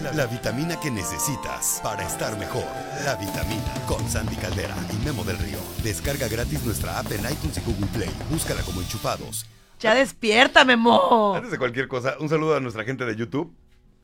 [0.00, 2.64] La, la vitamina que necesitas para estar mejor.
[3.04, 5.58] La vitamina con Sandy Caldera y Memo del Río.
[5.82, 8.10] Descarga gratis nuestra app en iTunes y Google Play.
[8.30, 9.46] Búscala como enchufados.
[9.80, 11.34] Ya despierta, Memo.
[11.34, 13.52] Antes de cualquier cosa, un saludo a nuestra gente de YouTube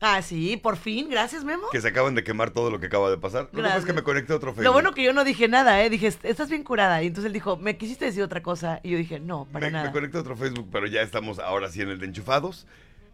[0.01, 1.09] Ah, sí, por fin.
[1.09, 1.63] Gracias, Memo.
[1.71, 3.49] que se acaban de quemar todo lo que acaba de pasar.
[3.51, 4.63] Lo que pasa es que me conecté a otro Facebook.
[4.63, 5.89] Lo bueno que yo no dije nada, ¿eh?
[5.89, 7.03] Dije, estás bien curada.
[7.03, 8.79] Y entonces él dijo, ¿me quisiste decir otra cosa?
[8.81, 9.85] Y yo dije, no, para me, nada.
[9.87, 12.65] me conecté a otro Facebook, pero ya estamos ahora sí en el de enchufados.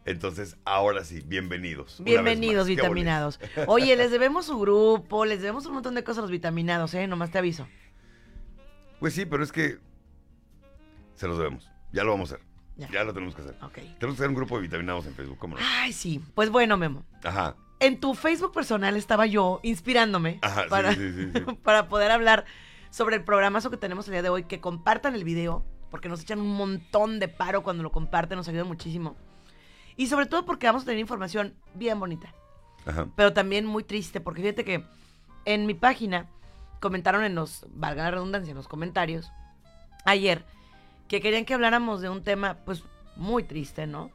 [0.05, 1.99] Entonces, ahora sí, bienvenidos.
[2.03, 3.39] Bienvenidos, vitaminados.
[3.67, 7.07] Oye, les debemos su grupo, les debemos un montón de cosas a los vitaminados, ¿eh?
[7.07, 7.67] Nomás te aviso.
[8.99, 9.79] Pues sí, pero es que
[11.15, 11.71] se los debemos.
[11.91, 12.47] Ya lo vamos a hacer.
[12.77, 12.89] Ya.
[12.91, 13.55] Ya, lo tenemos que hacer.
[13.63, 13.73] Ok.
[13.73, 15.61] Tenemos que hacer un grupo de vitaminados en Facebook, ¿cómo no?
[15.65, 16.21] Ay, sí.
[16.35, 17.03] Pues bueno, Memo.
[17.23, 17.55] Ajá.
[17.79, 21.39] En tu Facebook personal estaba yo inspirándome Ajá, sí, para, sí, sí, sí.
[21.63, 22.45] para poder hablar
[22.89, 24.43] sobre el programazo que tenemos el día de hoy.
[24.43, 28.47] Que compartan el video, porque nos echan un montón de paro cuando lo comparten, nos
[28.47, 29.15] ayuda muchísimo.
[29.97, 32.33] Y sobre todo porque vamos a tener información bien bonita.
[32.85, 33.07] Ajá.
[33.15, 34.83] pero también muy triste, porque fíjate que
[35.45, 36.27] en mi página
[36.79, 39.31] comentaron en los, valga la redundancia, en los comentarios,
[40.05, 40.45] ayer,
[41.07, 42.83] que querían que habláramos de un tema, pues,
[43.15, 44.11] muy triste, ¿no?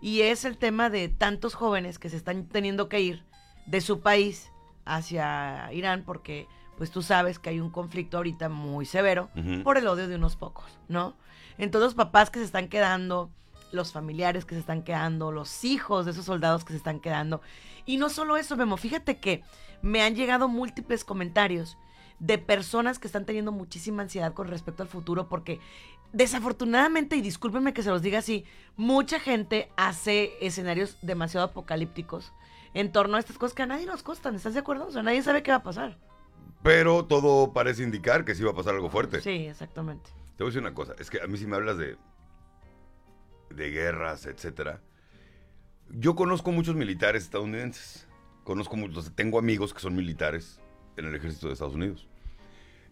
[0.00, 3.24] Y es el tema de tantos jóvenes que se están teniendo que ir
[3.66, 4.50] de su país
[4.84, 6.46] hacia Irán, porque,
[6.76, 9.30] pues, tú sabes que hay un conflicto ahorita muy severo
[9.64, 11.14] por el odio de unos pocos, ¿no?
[11.56, 13.30] Entonces los papás que se están quedando,
[13.74, 17.42] los familiares que se están quedando, los hijos de esos soldados que se están quedando.
[17.84, 19.42] Y no solo eso, Memo, fíjate que
[19.82, 21.76] me han llegado múltiples comentarios
[22.18, 25.60] de personas que están teniendo muchísima ansiedad con respecto al futuro porque
[26.12, 28.44] desafortunadamente, y discúlpenme que se los diga así,
[28.76, 32.32] mucha gente hace escenarios demasiado apocalípticos
[32.72, 34.86] en torno a estas cosas que a nadie nos costan, ¿estás de acuerdo?
[34.86, 35.98] O sea, nadie sabe qué va a pasar.
[36.62, 39.20] Pero todo parece indicar que sí va a pasar algo fuerte.
[39.20, 40.10] Sí, exactamente.
[40.36, 41.96] Te voy a decir una cosa, es que a mí si me hablas de,
[43.56, 44.80] de guerras, etcétera,
[45.90, 48.08] yo conozco muchos militares estadounidenses,
[48.42, 50.60] conozco muchos, tengo amigos que son militares
[50.96, 52.08] en el ejército de Estados Unidos.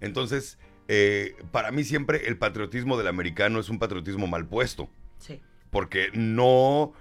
[0.01, 5.41] Entonces, eh, para mí siempre el patriotismo del americano es un patriotismo mal puesto, Sí.
[5.71, 6.93] porque no...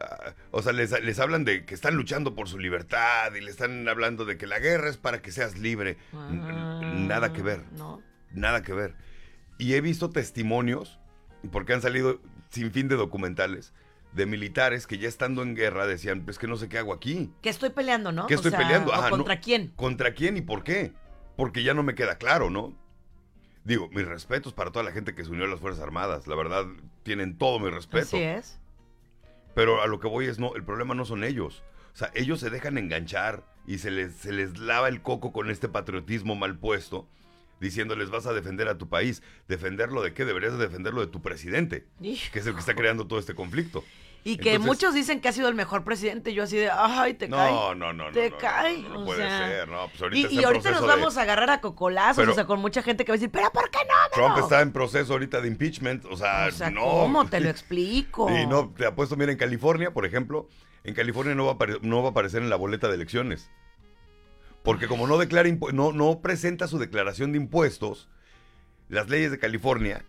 [0.00, 3.50] ah, o sea, les, les hablan de que están luchando por su libertad y le
[3.50, 5.96] están hablando de que la guerra es para que seas libre.
[6.12, 7.60] N- Nada que ver.
[7.66, 8.02] Ah, No.
[8.32, 8.94] Nada que ver.
[9.58, 10.98] Y he visto testimonios,
[11.52, 13.72] porque han salido sin fin de documentales,
[14.12, 17.32] de militares que ya estando en guerra decían, pues que no sé qué hago aquí.
[17.42, 18.26] Que estoy peleando, ¿no?
[18.26, 18.90] ¿Qué O estoy sea, peleando?
[18.90, 19.72] ¿o Ajá, ¿Contra no- quién?
[19.76, 20.92] ¿Contra quién y por qué?
[21.36, 22.74] Porque ya no me queda claro, ¿no?
[23.64, 26.26] Digo, mis respetos para toda la gente que se unió a las Fuerzas Armadas.
[26.26, 26.66] La verdad,
[27.02, 28.04] tienen todo mi respeto.
[28.06, 28.58] Así es.
[29.54, 31.62] Pero a lo que voy es, no, el problema no son ellos.
[31.92, 35.50] O sea, ellos se dejan enganchar y se les, se les lava el coco con
[35.50, 37.06] este patriotismo mal puesto,
[37.60, 39.22] diciéndoles vas a defender a tu país.
[39.48, 40.24] ¿Defenderlo de qué?
[40.24, 43.84] Deberías de defenderlo de tu presidente, que es el que está creando todo este conflicto.
[44.22, 46.34] Y que Entonces- muchos dicen que ha sido el mejor presidente.
[46.34, 47.50] Yo así de, ay, te cae.
[47.50, 48.12] No, no, no, no.
[48.12, 48.78] te no, no, cae.
[48.82, 49.88] No, no puede sea, ser, no.
[49.88, 52.44] Pues y ahorita, y ahorita nos de- vamos a agarrar a cocolazos, Pero- o sea,
[52.44, 53.94] con mucha gente que va a decir, pero ¿por qué no?
[54.12, 56.82] Trump Memo?" está en proceso ahorita de impeachment, o sea, O sea, no.
[56.82, 57.24] ¿cómo?
[57.30, 58.28] Te lo explico.
[58.30, 60.48] Y no, te apuesto, mira, en California, por ejemplo,
[60.84, 63.50] en California no va a, no va a aparecer en la boleta de elecciones.
[64.62, 68.08] Porque como no declara no, no presenta su declaración de impuestos,
[68.88, 70.04] las leyes de California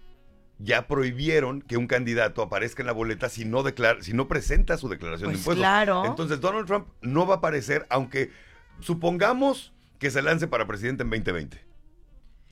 [0.59, 4.77] ya prohibieron que un candidato aparezca en la boleta si no declara, si no presenta
[4.77, 5.61] su declaración de Pues impuestos.
[5.63, 6.05] claro.
[6.05, 8.31] Entonces Donald Trump no va a aparecer, aunque
[8.79, 11.63] supongamos que se lance para presidente en 2020.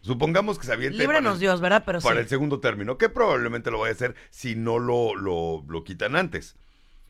[0.02, 1.84] Supongamos que se aviente Líbranos el- Dios, ¿verdad?
[1.86, 2.22] Pero para sí.
[2.22, 6.16] el segundo término, que probablemente lo vaya a hacer si no lo, lo, lo quitan
[6.16, 6.56] antes.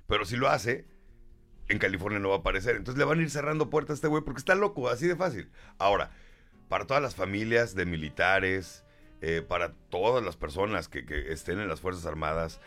[0.08, 0.86] Pero si lo hace,
[1.70, 2.76] en California no va a aparecer.
[2.76, 5.16] Entonces le van a ir cerrando puertas a este güey porque está loco, así de
[5.16, 5.50] fácil.
[5.78, 6.12] Ahora,
[6.68, 8.84] para todas las familias de militares,
[9.22, 12.60] eh, para todas las personas que, que estén en las Fuerzas Armadas,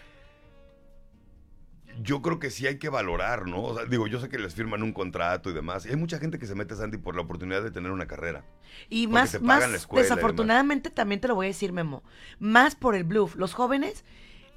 [2.00, 3.62] yo creo que sí hay que valorar, ¿no?
[3.62, 5.84] O sea, digo, yo sé que les firman un contrato y demás.
[5.84, 8.44] y hay mucha gente que se mete, Sandy, por la oportunidad de tener una carrera.
[8.88, 12.02] Y más, pagan más la escuela y desafortunadamente también te lo voy a decir, Memo.
[12.38, 13.36] Más por el bluff.
[13.36, 14.04] Los jóvenes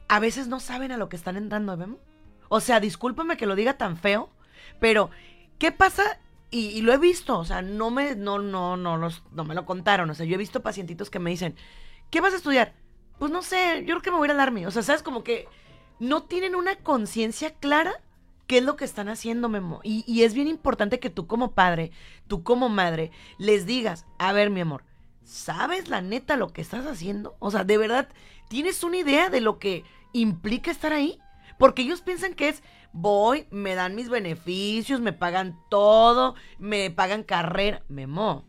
[0.07, 1.99] a veces no saben a lo que están entrando, Memo.
[2.47, 4.29] O sea, discúlpame que lo diga tan feo,
[4.79, 5.09] pero
[5.59, 6.19] ¿qué pasa?
[6.51, 9.65] Y, lo he visto, o sea, no me, no, no, no, los- no me lo
[9.65, 10.09] contaron.
[10.09, 11.55] O sea, yo he visto pacientitos que me dicen,
[12.09, 12.73] ¿qué vas a estudiar?
[13.19, 14.65] Pues no sé, yo creo que me voy a ir al.
[14.65, 15.47] O sea, sabes, como que
[15.99, 17.93] no tienen una conciencia clara
[18.47, 19.81] qué es lo que están haciendo, Memo.
[19.83, 21.91] Y, y es bien importante que tú como padre,
[22.27, 24.83] tú como madre, les digas, a ver, mi amor,
[25.23, 27.35] ¿sabes la neta lo que estás haciendo?
[27.39, 28.09] O sea, ¿de verdad
[28.47, 29.83] tienes una idea de lo que
[30.13, 31.19] implica estar ahí?
[31.57, 32.63] Porque ellos piensan que es,
[32.97, 37.81] voy, me dan mis beneficios, me pagan todo, me pagan carrera.
[37.89, 38.47] Memo,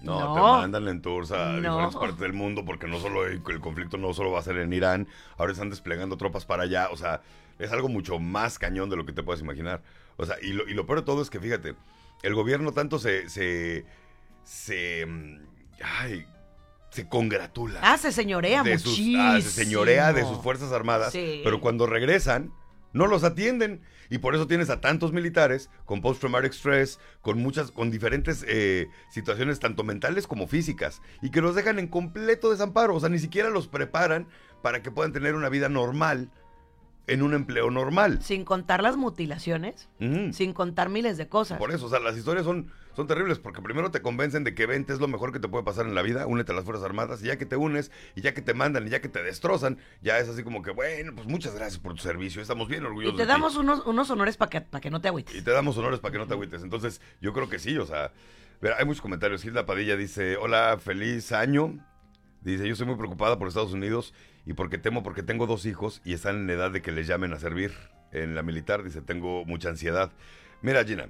[0.00, 0.34] No, No.
[0.34, 1.60] te mandan en tours a No.
[1.60, 4.56] diferentes partes del mundo porque no solo el, el conflicto no solo va a ser
[4.58, 5.06] en Irán,
[5.38, 7.22] ahora están desplegando tropas para allá, o sea,
[7.60, 9.80] es algo mucho más cañón de lo que te puedes imaginar.
[10.16, 11.76] O sea, y lo, y lo peor de todo es que, fíjate,
[12.24, 13.28] el gobierno tanto se.
[13.28, 13.86] se.
[14.42, 15.06] se.
[15.06, 15.38] mm,
[16.00, 16.26] ay,
[16.90, 17.78] se congratula.
[17.82, 19.22] Ah, se señorea de sus, muchísimo.
[19.22, 21.40] ah, se señorea de sus Fuerzas Armadas, Sí.
[21.44, 22.52] pero cuando regresan,
[22.92, 23.82] no los atienden.
[24.10, 28.88] Y por eso tienes a tantos militares con post-traumatic stress, con muchas, con diferentes eh,
[29.10, 32.94] situaciones, tanto mentales como físicas, y que los dejan en completo desamparo.
[32.94, 34.28] O sea, ni siquiera los preparan
[34.62, 36.30] para que puedan tener una vida normal
[37.06, 38.22] en un empleo normal.
[38.22, 39.88] Sin contar las mutilaciones,
[40.32, 41.58] sin contar miles de cosas.
[41.58, 44.66] Por eso, o sea, las historias son, son terribles porque primero te convencen de que
[44.66, 46.84] vente es lo mejor que te puede pasar en la vida, únete a las Fuerzas
[46.84, 49.22] Armadas y ya que te unes y ya que te mandan y ya que te
[49.22, 52.84] destrozan, ya es así como que, bueno, pues muchas gracias por tu servicio, estamos bien
[52.84, 53.32] orgullosos y te de ti.
[53.32, 55.34] damos unos, unos honores para que, pa' que no te agüites.
[55.34, 56.62] Y te damos honores para que no te agüites.
[56.62, 58.12] Entonces, yo creo que sí, o sea,
[58.60, 59.42] mira, hay muchos comentarios.
[59.42, 61.78] Gilda Padilla dice, hola, feliz año.
[62.42, 64.14] Dice, yo estoy muy preocupada por Estados Unidos
[64.46, 67.32] y porque temo porque tengo dos hijos y están en edad de que les llamen
[67.32, 67.72] a servir
[68.12, 68.82] en la militar.
[68.82, 70.10] Dice, tengo mucha ansiedad.
[70.62, 71.08] Mira, Gina,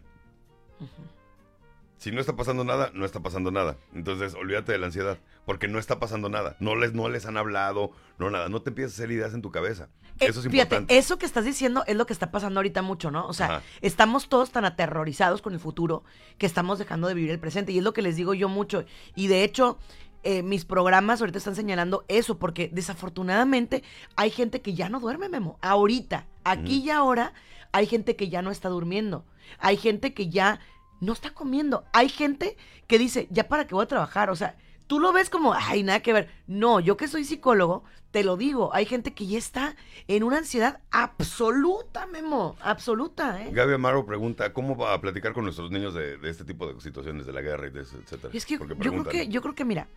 [1.98, 3.76] si no está pasando nada, no está pasando nada.
[3.94, 6.56] Entonces, olvídate de la ansiedad, porque no está pasando nada.
[6.58, 8.48] No les, no les han hablado, no nada.
[8.48, 9.88] No te empieces a hacer ideas en tu cabeza.
[10.18, 10.98] Eh, Eso es fíjate, importante.
[10.98, 13.26] eso que estás diciendo es lo que está pasando ahorita mucho, ¿no?
[13.28, 13.62] O sea, Ajá.
[13.82, 16.02] estamos todos tan aterrorizados con el futuro
[16.38, 17.70] que estamos dejando de vivir el presente.
[17.72, 18.84] Y es lo que les digo yo mucho.
[19.14, 19.78] Y de hecho,
[20.22, 23.82] eh, mis programas ahorita están señalando eso, porque desafortunadamente
[24.16, 25.58] hay gente que ya no duerme, Memo.
[25.62, 27.32] Ahorita, aquí y ahora,
[27.72, 29.24] hay gente que ya no está durmiendo.
[29.58, 30.60] Hay gente que ya
[31.00, 31.84] no está comiendo.
[31.92, 34.30] Hay gente que dice, ya para qué voy a trabajar.
[34.30, 34.56] O sea,
[34.92, 36.28] tú lo ves como, ay, nada que ver.
[36.46, 38.74] No, yo que soy psicólogo, te lo digo.
[38.74, 39.74] Hay gente que ya está
[40.06, 42.56] en una ansiedad absoluta, Memo.
[42.60, 43.48] Absoluta, ¿eh?
[43.52, 46.78] Gaby Amaro pregunta, ¿cómo va a platicar con nuestros niños de, de este tipo de
[46.78, 48.34] situaciones, de la guerra y de eso, etcétera?
[48.34, 49.88] Es que yo creo que, yo creo que, mira,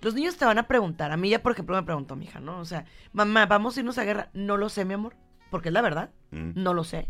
[0.00, 1.12] los niños te van a preguntar.
[1.12, 2.58] A mí ya, por ejemplo, me preguntó mi hija, ¿no?
[2.58, 4.30] O sea, mamá, ¿vamos a irnos a guerra?
[4.32, 5.14] No lo sé, mi amor.
[5.52, 6.10] Porque es la verdad.
[6.32, 6.54] Mm.
[6.56, 7.06] No lo sé.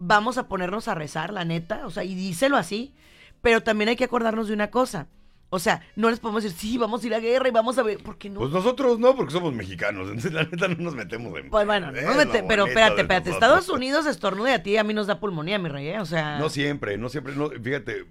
[0.00, 1.86] Vamos a ponernos a rezar, la neta.
[1.86, 2.94] O sea, y díselo así.
[3.40, 5.08] Pero también hay que acordarnos de una cosa.
[5.54, 7.82] O sea, no les podemos decir, sí, vamos a ir a guerra y vamos a
[7.82, 8.02] ver.
[8.02, 8.40] ¿Por qué no?
[8.40, 10.08] Pues nosotros no, porque somos mexicanos.
[10.08, 11.50] Entonces, la neta, no nos metemos en.
[11.50, 13.30] Pues bueno, no nos lo mete- pero espérate, espérate.
[13.30, 16.00] Estados Unidos estornuda y a ti y a mí nos da pulmonía, mi rey, ¿eh?
[16.00, 16.38] O sea.
[16.38, 17.34] No siempre, no siempre.
[17.36, 18.04] No, fíjate,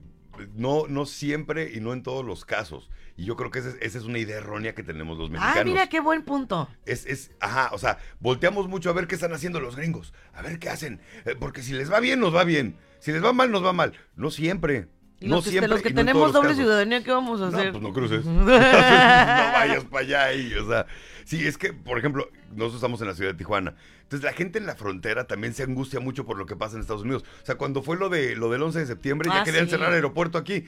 [0.55, 2.89] no, no siempre y no en todos los casos.
[3.15, 5.61] Y yo creo que esa es, esa es una idea errónea que tenemos los mexicanos.
[5.61, 6.67] Ah, mira qué buen punto.
[6.85, 10.41] Es, es, ajá, o sea, volteamos mucho a ver qué están haciendo los gringos, a
[10.41, 13.31] ver qué hacen, Eh, porque si les va bien, nos va bien, si les va
[13.31, 13.93] mal, nos va mal.
[14.15, 14.87] No siempre.
[15.23, 15.69] Y no los que, siempre.
[15.69, 16.63] los que no tenemos doble casos.
[16.63, 17.71] ciudadanía, ¿qué vamos a No, hacer?
[17.71, 18.25] pues no cruces.
[18.25, 20.85] no vayas para allá y, o sea,
[21.25, 23.75] sí, es que, por ejemplo, nosotros estamos en la ciudad de Tijuana.
[24.03, 26.81] Entonces, la gente en la frontera también se angustia mucho por lo que pasa en
[26.81, 27.23] Estados Unidos.
[27.41, 29.71] O sea, cuando fue lo de lo del 11 de septiembre, ya Ah, querían sí.
[29.71, 30.65] cerrar el aeropuerto aquí.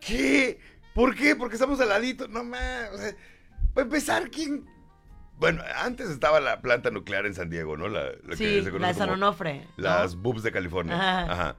[0.00, 0.58] ¿Qué?
[0.94, 1.36] ¿Por qué?
[1.36, 2.28] Porque estamos al ladito.
[2.28, 2.90] No más.
[2.92, 3.14] O sea,
[3.74, 4.64] para empezar, ¿quién?
[5.38, 7.88] Bueno, antes estaba la planta nuclear en San Diego, ¿no?
[7.88, 9.66] La, la sí, se conoce la de San Onofre.
[9.76, 9.84] ¿no?
[9.84, 10.94] Las boobs de California.
[10.96, 11.32] Ajá.
[11.32, 11.56] Ajá.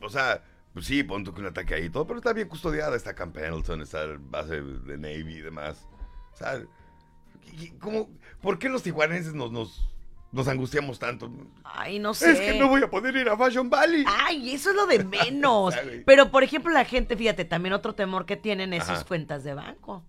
[0.00, 0.42] O sea,
[0.78, 2.96] pues sí, pon que un ataque ahí y todo, pero está bien custodiada.
[2.96, 5.86] Está Camp Pendleton, está base de Navy y demás.
[6.32, 6.56] O sea,
[7.52, 8.08] ¿y- y ¿cómo,
[8.40, 9.88] ¿por qué los tijuanenses nos, nos,
[10.32, 11.30] nos angustiamos tanto?
[11.64, 12.30] Ay, no sé.
[12.32, 14.04] Es que no voy a poder ir a Fashion Valley.
[14.06, 15.74] Ay, eso es lo de menos.
[16.06, 19.54] Pero, por ejemplo, la gente, fíjate, también otro temor que tienen es sus cuentas de
[19.54, 20.04] banco.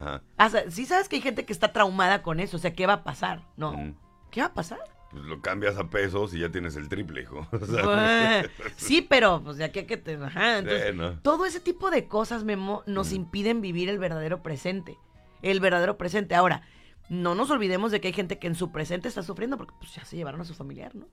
[0.00, 0.22] Ajá.
[0.38, 2.56] O sea, sí sabes que hay gente que está traumada con eso.
[2.56, 3.42] O sea, ¿qué va a pasar?
[3.56, 3.72] No.
[3.72, 3.94] Mm.
[4.30, 4.80] ¿Qué va a pasar?
[5.14, 7.46] Pues lo cambias a pesos y ya tienes el triple, hijo.
[7.52, 10.16] O sea, Bueno, sí, pero pues de aquí a que te...
[10.16, 14.98] Ajá, entonces, todo ese tipo de cosas, Memo, nos impiden vivir el verdadero presente.
[15.40, 16.34] El verdadero presente.
[16.34, 16.62] Ahora,
[17.08, 19.94] no nos olvidemos de que hay gente que en su presente está sufriendo porque pues
[19.94, 21.06] ya se llevaron a su familiar, ¿no?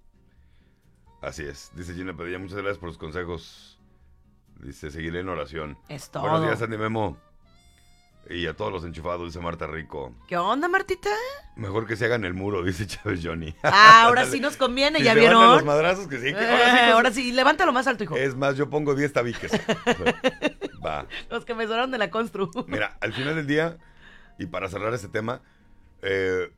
[1.21, 1.71] Así es.
[1.75, 3.79] Dice Gina Padilla, muchas gracias por los consejos.
[4.59, 5.77] Dice, seguiré en oración.
[5.89, 6.23] Es todo.
[6.23, 7.17] Buenos días, Andy Memo.
[8.33, 10.13] Y a todos los enchufados, dice Marta Rico.
[10.27, 11.09] ¿Qué onda, Martita?
[11.55, 13.53] Mejor que se hagan el muro, dice Chávez Johnny.
[13.63, 15.55] Ah, ahora sí nos conviene, Si ¿ya se van a vieron?
[15.55, 16.27] los madrazos que sí.
[16.29, 18.15] Eh, ahora sí, ahora sí, levántalo más alto, hijo.
[18.15, 19.51] Es más, yo pongo 10 tabiques.
[20.85, 21.05] Va.
[21.29, 22.50] Los que me sonaron de la constru.
[22.67, 23.77] Mira, al final del día,
[24.39, 25.41] y para cerrar este tema,
[26.01, 26.51] eh,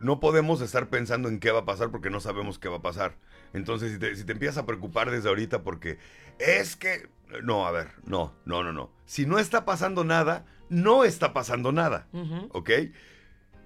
[0.00, 2.82] no podemos estar pensando en qué va a pasar porque no sabemos qué va a
[2.82, 3.16] pasar.
[3.52, 5.98] Entonces, si te, si te empiezas a preocupar desde ahorita porque
[6.38, 7.08] es que...
[7.42, 8.90] No, a ver, no, no, no, no.
[9.04, 12.06] Si no está pasando nada, no está pasando nada.
[12.12, 12.48] Ujú.
[12.52, 12.70] ¿Ok?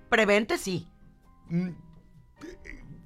[0.09, 0.89] Prevente, sí.
[1.49, 1.71] Mm,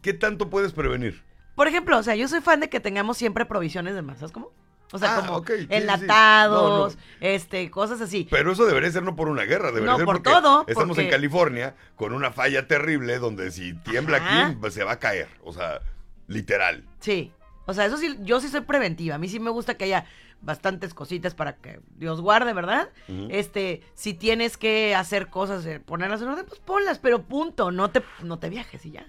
[0.03, 1.23] ¿Qué tanto puedes prevenir?
[1.55, 4.33] Por ejemplo, o sea, yo soy fan de que tengamos siempre provisiones de más, ¿sabes
[4.33, 4.53] cómo?
[4.93, 5.75] O sea, Ah, como ok, sí, sí, sí.
[5.75, 7.07] enlatados, No, no.
[7.21, 8.29] este, cosas así.
[8.31, 10.89] Pero eso debería ser no por una guerra, debería No, ser por porque todo, estamos
[10.97, 14.47] porque- en California con una falla terrible donde si tiembla Ajá.
[14.47, 15.29] aquí, pues se va a caer.
[15.43, 15.81] O sea,
[16.29, 16.85] literal.
[17.01, 17.33] Sí.
[17.67, 19.15] O sea, eso sí, yo sí soy preventiva.
[19.15, 20.05] A mí sí me gusta que haya
[20.41, 22.91] bastantes cositas para que Dios guarde, ¿verdad?
[23.31, 27.91] Este, si tienes que hacer cosas, eh, ponerlas en orden, pues ponlas, pero punto, no
[27.91, 29.07] te, no te viajes y ya.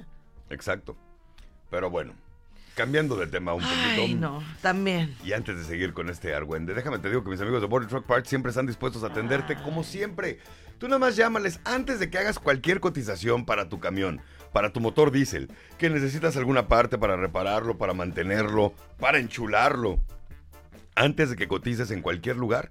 [0.49, 0.95] Exacto.
[1.69, 2.13] Pero bueno.
[2.75, 4.01] Cambiando de tema un poquito.
[4.01, 5.15] Ay, no, también.
[5.23, 7.87] Y antes de seguir con este argüende, déjame te digo que mis amigos de Body
[7.87, 10.39] Truck Parts siempre están dispuestos a atenderte como siempre.
[10.77, 14.19] Tú nada más llámales antes de que hagas cualquier cotización para tu camión,
[14.51, 20.01] para tu motor diésel, que necesitas alguna parte para repararlo, para mantenerlo, para enchularlo.
[20.95, 22.69] Antes de que cotices en cualquier lugar,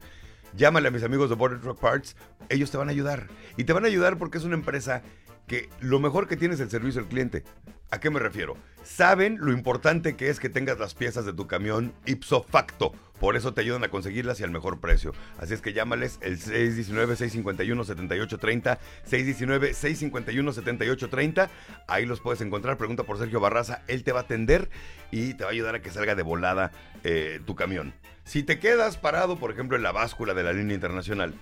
[0.56, 2.16] llámale a mis amigos de Border Truck Parts,
[2.48, 3.28] ellos te van a ayudar.
[3.56, 5.02] Y te van a ayudar porque es una empresa
[5.46, 7.44] que lo mejor que tiene es el servicio al cliente.
[7.90, 8.56] ¿A qué me refiero?
[8.82, 12.92] Saben lo importante que es que tengas las piezas de tu camión ipso facto.
[13.20, 15.12] Por eso te ayudan a conseguirlas y al mejor precio.
[15.38, 18.78] Así es que llámales el 619-651-7830,
[19.08, 21.48] 619-651-7830.
[21.86, 22.76] Ahí los puedes encontrar.
[22.76, 23.82] Pregunta por Sergio Barraza.
[23.86, 24.68] Él te va a atender
[25.12, 26.72] y te va a ayudar a que salga de volada
[27.04, 27.94] eh, tu camión.
[28.24, 31.34] Si te quedas parado, por ejemplo, en la báscula de la línea internacional,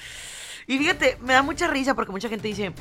[0.66, 2.72] Y fíjate, me da mucha risa porque mucha gente dice,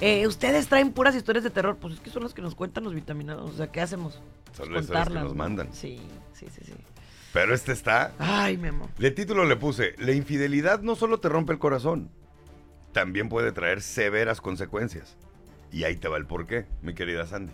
[0.00, 1.76] eh, ustedes traen puras historias de terror.
[1.76, 3.50] Pues es que son las que nos cuentan los vitaminados.
[3.50, 4.20] O sea, ¿qué hacemos?
[4.56, 5.34] Son las que nos ¿no?
[5.34, 5.72] mandan.
[5.72, 6.00] Sí,
[6.32, 6.74] sí, sí, sí.
[7.32, 8.12] Pero este está.
[8.18, 8.88] Ay, Memo.
[8.98, 12.10] De título le puse: La infidelidad no solo te rompe el corazón,
[12.92, 15.16] también puede traer severas consecuencias.
[15.70, 17.52] Y ahí te va el porqué, mi querida Sandy.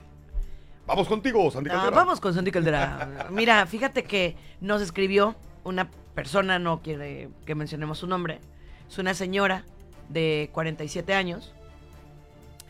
[0.86, 1.96] Vamos contigo, Sandy Caldera.
[1.96, 3.26] vamos con Sandy Caldera.
[3.30, 5.34] Mira, fíjate que nos escribió
[5.64, 8.40] una persona, no quiere que mencionemos su nombre.
[8.88, 9.64] Es una señora
[10.12, 11.54] de 47 años.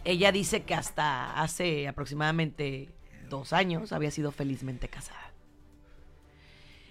[0.04, 2.88] Ella dice que hasta hace aproximadamente
[3.28, 5.32] dos años había sido felizmente casada.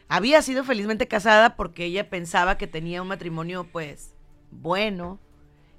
[0.08, 4.14] Había sido felizmente casada porque ella pensaba que tenía un matrimonio, pues,
[4.52, 5.20] bueno,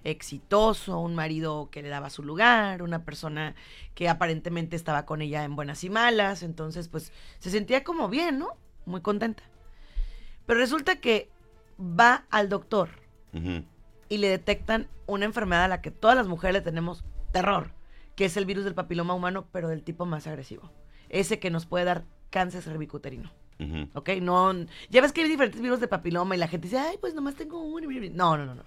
[0.05, 3.55] exitoso, un marido que le daba su lugar, una persona
[3.95, 8.39] que aparentemente estaba con ella en buenas y malas, entonces pues se sentía como bien,
[8.39, 8.57] ¿no?
[8.85, 9.43] Muy contenta.
[10.47, 11.31] Pero resulta que
[11.79, 13.03] va al doctor
[13.33, 13.65] Ujú.
[14.13, 17.03] Y le detectan una enfermedad a la que todas las mujeres le tenemos
[17.33, 17.71] terror,
[18.15, 20.71] que es el virus del papiloma humano, pero del tipo más agresivo.
[21.09, 23.33] Ese que nos puede dar cáncer cervicuterino.
[23.59, 23.89] Ujú.
[23.95, 24.11] ¿Ok?
[24.21, 24.53] No,
[24.91, 27.37] ya ves que hay diferentes virus de papiloma y la gente dice, ay, pues nomás
[27.37, 27.89] tengo uno.
[28.13, 28.65] No, no, no, no.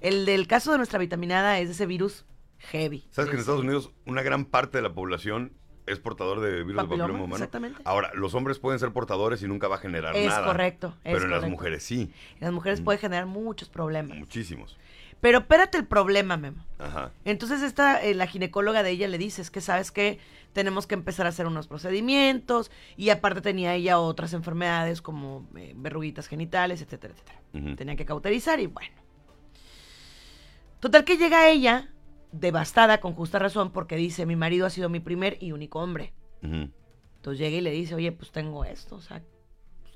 [0.00, 2.24] El del caso de nuestra vitaminada es ese virus
[2.56, 3.06] heavy.
[3.10, 5.52] ¿Sabes que en Estados Unidos una gran parte de la población
[5.90, 7.34] es portador de virus de Papiloma, papiloma humano?
[7.36, 7.82] exactamente.
[7.84, 10.46] Ahora, los hombres pueden ser portadores y nunca va a generar Es nada.
[10.46, 11.50] correcto, es Pero en las correcto.
[11.50, 14.16] mujeres sí, En las mujeres puede generar muchos problemas.
[14.18, 14.76] muchísimos.
[15.20, 16.64] Pero espérate el problema, Memo.
[16.78, 17.10] Ajá.
[17.24, 20.20] Entonces esta, eh, la ginecóloga de ella le dice, es que sabes que
[20.52, 25.72] tenemos que empezar a hacer unos procedimientos y aparte tenía ella otras enfermedades como eh,
[25.76, 27.40] verruguitas genitales, etcétera, etcétera.
[27.52, 27.74] Ujú.
[27.74, 28.94] Tenía que cauterizar y bueno.
[30.80, 31.88] Total que llega ella
[32.32, 36.12] devastada con justa razón porque dice, mi marido ha sido mi primer y único hombre.
[36.42, 39.22] Entonces llega y le dice, oye, pues tengo esto, o sea,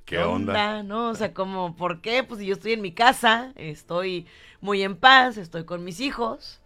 [0.04, 0.82] ¿Qué onda?
[0.82, 1.10] ¿No?
[1.10, 2.24] O sea, como, ¿por qué?
[2.24, 4.26] Pues si yo estoy en mi casa, estoy
[4.60, 6.60] muy en paz, estoy con mis hijos.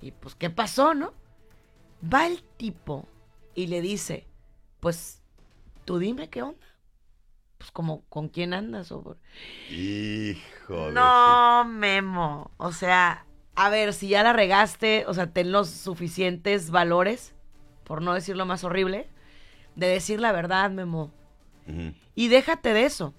[0.00, 1.12] Y pues, ¿qué pasó, no?
[2.02, 3.08] Va el tipo
[3.54, 4.26] y le dice,
[4.78, 5.22] pues,
[5.84, 6.66] tú dime qué onda.
[7.58, 8.90] Pues como, ¿con quién andas?
[8.92, 9.18] O...
[9.68, 12.52] Hijo No, Memo.
[12.56, 13.26] O sea,
[13.60, 17.34] a ver, si ya la regaste, o sea, ten los suficientes valores,
[17.84, 19.06] por no decir lo más horrible,
[19.76, 21.12] de decir la verdad, Memo.
[22.14, 23.12] Y déjate de eso.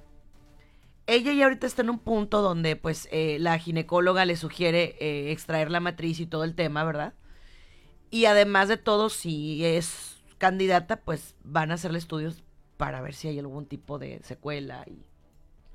[1.05, 5.31] Ella ya ahorita está en un punto donde pues eh, la ginecóloga le sugiere eh,
[5.31, 7.13] extraer la matriz y todo el tema, ¿verdad?
[8.09, 12.43] Y además de todo, si es candidata, pues van a hacerle estudios
[12.77, 15.05] para ver si hay algún tipo de secuela y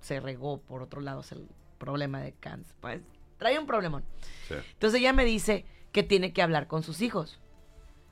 [0.00, 1.46] se regó por otro lado el
[1.78, 2.74] problema de cáncer.
[2.80, 3.00] Pues
[3.38, 4.04] trae un problemón.
[4.48, 4.54] Sí.
[4.72, 7.38] Entonces ella me dice que tiene que hablar con sus hijos.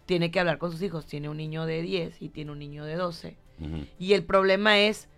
[0.07, 1.07] Tiene que hablar con sus hijos.
[1.07, 3.37] Tiene un niño de 10 y tiene un niño de 12.
[3.61, 3.87] Ujú.
[3.99, 5.09] Y el problema es,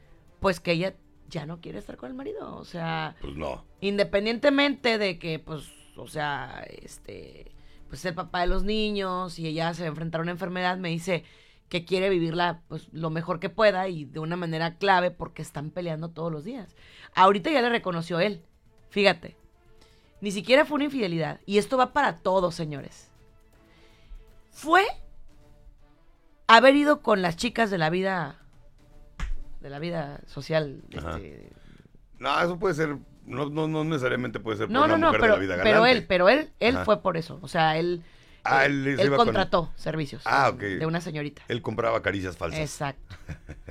[0.40, 0.94] pues que ella
[1.28, 2.54] ya no quiere estar con el marido.
[2.56, 3.64] O sea, Pues no.
[3.80, 7.50] independientemente de que, pues, o sea, este,
[7.88, 10.76] pues el papá de los niños y ella se va a enfrentar a una enfermedad,
[10.78, 11.24] me dice
[11.68, 15.70] que quiere vivirla, pues, lo mejor que pueda y de una manera clave porque están
[15.70, 16.76] peleando todos los días.
[17.14, 18.42] Ahorita ya le reconoció él.
[18.90, 19.36] Fíjate.
[20.20, 21.40] Ni siquiera fue una infidelidad.
[21.46, 23.10] Y esto va para todos, señores.
[24.50, 24.82] Fue
[26.46, 28.38] haber ido con las chicas de la vida
[29.60, 31.50] de la vida social este,
[32.18, 32.96] No, eso puede ser.
[33.24, 35.54] No, no, no necesariamente puede ser por no una no no mujer pero, de la
[35.54, 35.98] vida pero galante.
[35.98, 36.84] él pero él él Ajá.
[36.84, 38.02] fue por eso o sea él
[38.48, 42.60] Ah, él con- contrató servicios Ah, de una señorita Él compraba caricias falsas.
[42.60, 43.16] exacto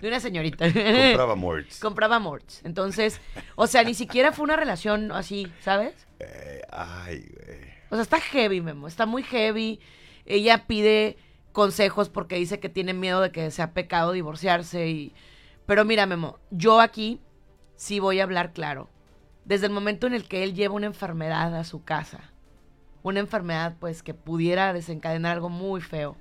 [0.01, 1.79] de una señorita compraba morts.
[1.79, 3.21] compraba morts entonces
[3.55, 7.75] o sea ni siquiera fue una relación así sabes Eh, ay, güey.
[7.89, 8.87] O sea, está heavy, Memo.
[8.87, 9.79] Está muy heavy.
[10.25, 11.17] Ella pide
[11.51, 15.13] consejos porque dice que tiene miedo de que sea pecado divorciarse y...
[15.65, 17.21] Pero mira, Memo, yo aquí
[17.75, 18.89] sí voy a hablar claro.
[19.45, 22.31] Desde el momento en el que él lleva una enfermedad a su casa,
[23.03, 26.17] una enfermedad pues que pudiera desencadenar algo muy feo,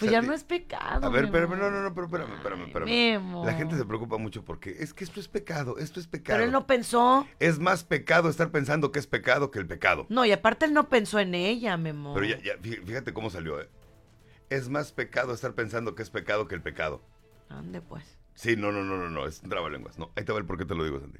[0.00, 1.06] pues ya no es pecado.
[1.06, 3.44] A ver, espérame, no, no, no, pero espérame, espérame, espérame.
[3.44, 6.36] La gente se preocupa mucho porque es que esto es pecado, esto es pecado.
[6.38, 7.26] Pero él no pensó.
[7.38, 10.06] Es más pecado estar pensando que es pecado que el pecado.
[10.08, 12.14] No, y aparte él no pensó en ella, Memo.
[12.14, 13.68] Pero ya, ya, fí- fíjate cómo salió, ¿eh?
[14.48, 17.02] Es más pecado estar pensando que es pecado que el pecado.
[17.48, 18.18] ¿Dónde pues?
[18.34, 19.98] Sí, no, no, no, no, no, es un trabalenguas.
[19.98, 21.18] No, ahí te va el por qué te lo digo, Sandy.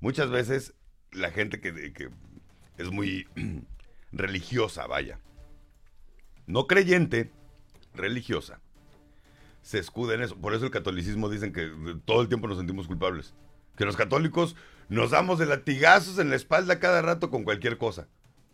[0.00, 0.74] Muchas veces
[1.12, 2.08] la gente que, que
[2.78, 3.28] es muy
[4.12, 5.20] religiosa, vaya,
[6.46, 7.30] no creyente,
[7.94, 8.60] religiosa,
[9.62, 10.36] se escuda en eso.
[10.36, 11.70] Por eso el catolicismo dicen que
[12.04, 13.34] todo el tiempo nos sentimos culpables.
[13.76, 14.56] Que los católicos
[14.88, 18.08] nos damos de latigazos en la espalda cada rato con cualquier cosa.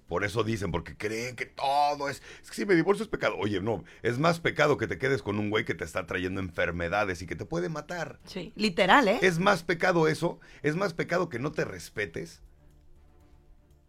[0.07, 2.23] Por eso dicen, porque creen que todo es...
[2.43, 3.37] Es que si me divorcio es pecado.
[3.37, 6.41] Oye, no, es más pecado que te quedes con un güey que te está trayendo
[6.41, 8.19] enfermedades y que te puede matar.
[8.25, 9.19] Sí, literal, ¿eh?
[9.21, 12.43] Es más pecado eso, es más pecado que no te respetes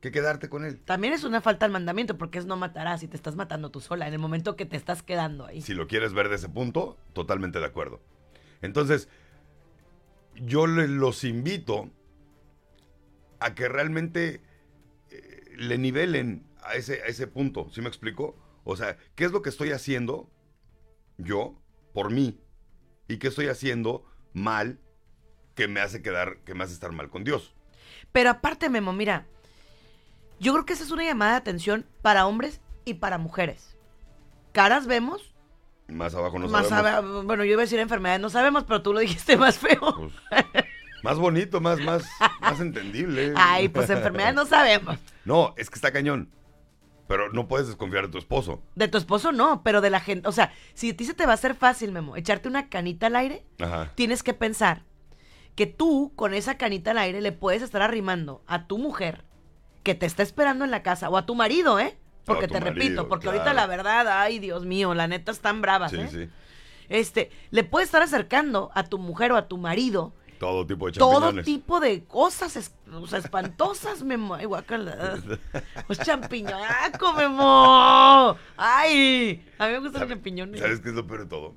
[0.01, 0.79] que quedarte con él.
[0.85, 3.81] También es una falta al mandamiento porque es no matarás y te estás matando tú
[3.81, 5.61] sola en el momento que te estás quedando ahí.
[5.61, 8.01] Si lo quieres ver de ese punto, totalmente de acuerdo.
[8.61, 9.09] Entonces,
[10.35, 11.89] yo le- los invito
[13.39, 14.41] a que realmente
[15.11, 17.69] eh, le nivelen a ese, a ese punto.
[17.71, 18.37] ¿Sí me explico?
[18.63, 20.29] O sea, ¿qué es lo que estoy haciendo
[21.17, 21.61] yo
[21.93, 22.39] por mí?
[23.07, 24.79] ¿Y qué estoy haciendo mal
[25.55, 27.55] que me hace quedar, que me hace estar mal con Dios?
[28.11, 29.25] Pero aparte, Memo, mira,
[30.39, 33.77] yo creo que esa es una llamada de atención para hombres y para mujeres.
[34.51, 35.33] Caras vemos,
[35.87, 37.11] Más abajo no más sabemos.
[37.13, 39.79] sabe- bueno, yo iba a decir enfermedades, no sabemos, pero tú lo dijiste más feo.
[39.95, 40.13] Pues,
[41.03, 42.03] más bonito, más, más,
[42.41, 43.33] más entendible.
[43.37, 44.97] Ay, pues enfermedades no sabemos.
[45.25, 46.29] No, es que está cañón.
[47.07, 48.61] Pero no puedes desconfiar de tu esposo.
[48.75, 51.25] De tu esposo no, pero de la gente, o sea, si a ti se te
[51.25, 53.91] va a hacer fácil, Memo, echarte una canita al aire, Ajá.
[53.95, 54.83] tienes que pensar
[55.55, 59.25] que tú con esa canita al aire le puedes estar arrimando a tu mujer
[59.83, 61.97] que te está esperando en la casa o a tu marido, ¿eh?
[62.25, 65.91] Porque te marido, repito, porque ahorita la verdad, ay Dios mío, la neta están bravas,
[65.91, 66.07] Sí, ¿eh?
[66.11, 66.29] sí.
[66.89, 70.93] Este, le puedes estar acercando a tu mujer o a tu marido Todo tipo de
[70.93, 74.35] todo tipo de cosas es- o sea, espantosas, Memo.
[74.35, 75.17] Ay, guácala.
[75.87, 78.37] Los champiñonaco, Memo.
[78.57, 80.61] Ay, a mí me gustan los ¿Sabe- champiñones.
[80.61, 81.55] ¿Sabes qué es lo peor de todo?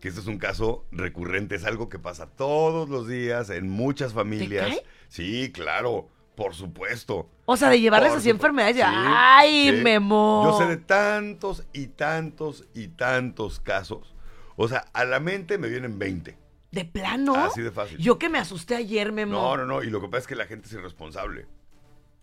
[0.00, 4.12] Que esto es un caso recurrente, es algo que pasa todos los días en muchas
[4.12, 4.66] familias.
[4.68, 4.82] cae?
[5.08, 7.28] Sí, claro, por supuesto.
[7.44, 8.76] O sea, de llevarles Por así enfermedades.
[8.76, 9.82] de, Sí, Ay, sí.
[9.82, 10.42] Memo.
[10.44, 14.14] Yo sé de tantos y tantos y tantos casos.
[14.56, 16.38] O sea, a la mente me vienen 20.
[16.70, 17.36] ¿De plano?
[17.36, 17.98] Así de fácil.
[17.98, 19.32] Yo que me asusté ayer, Memo.
[19.32, 19.82] No, no, no.
[19.82, 21.46] Y lo que pasa es que la gente es irresponsable.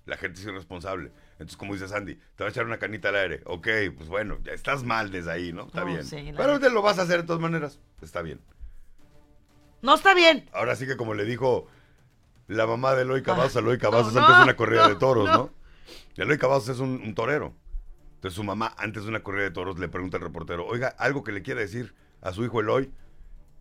[0.05, 1.11] La gente es irresponsable.
[1.33, 3.41] Entonces, como dice Sandy, te va a echar una canita al aire.
[3.45, 5.67] Ok, pues bueno, ya estás mal desde ahí, ¿no?
[5.67, 6.03] Está bien.
[6.03, 7.79] sí, Pero te lo vas a hacer de todas maneras.
[8.01, 8.41] Está bien.
[9.81, 10.49] No está bien.
[10.53, 11.67] Ahora sí que como le dijo
[12.47, 14.89] la mamá de Eloy Cavazos, Ah, Eloy Cavazos no, antes de no, una corrida no,
[14.89, 15.51] de toros, no.
[16.17, 17.53] Eloy Cavazos es un, un torero.
[18.15, 21.23] Entonces su mamá, antes de una corrida de toros, le pregunta al reportero, oiga, algo
[21.23, 22.91] que le quiera decir a su hijo Eloy.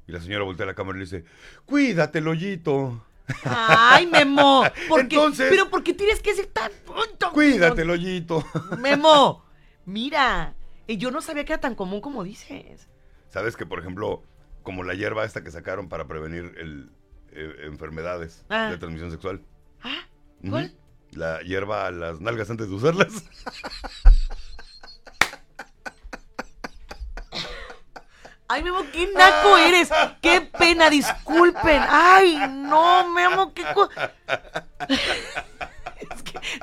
[0.06, 1.24] Y la señora voltea a la cámara y le dice,
[1.66, 3.04] cuídate, Eloyito.
[3.44, 4.64] Ay, Memo.
[4.88, 5.14] ¿Por qué?
[5.16, 7.30] Entonces- Pero ¿por qué tienes que ser tan punto?
[7.32, 8.44] Cuídate, Eloyito.
[8.78, 9.44] Memo.
[9.86, 10.54] Mira.
[10.86, 12.88] y Yo no sabía que era tan común como dices.
[13.28, 14.24] Sabes que, por ejemplo,
[14.64, 16.90] como la hierba esta que sacaron para prevenir el,
[17.32, 18.68] eh, enfermedades Ah.
[18.70, 19.42] de transmisión sexual.
[19.82, 20.02] Ah.
[20.48, 20.74] ¿cuál?
[21.12, 23.24] La hierba a las nalgas antes de usarlas.
[28.52, 29.90] Ay, Memo, qué naco eres.
[30.20, 31.82] Qué pena, disculpen.
[31.88, 33.62] Ay, no, Memo, qué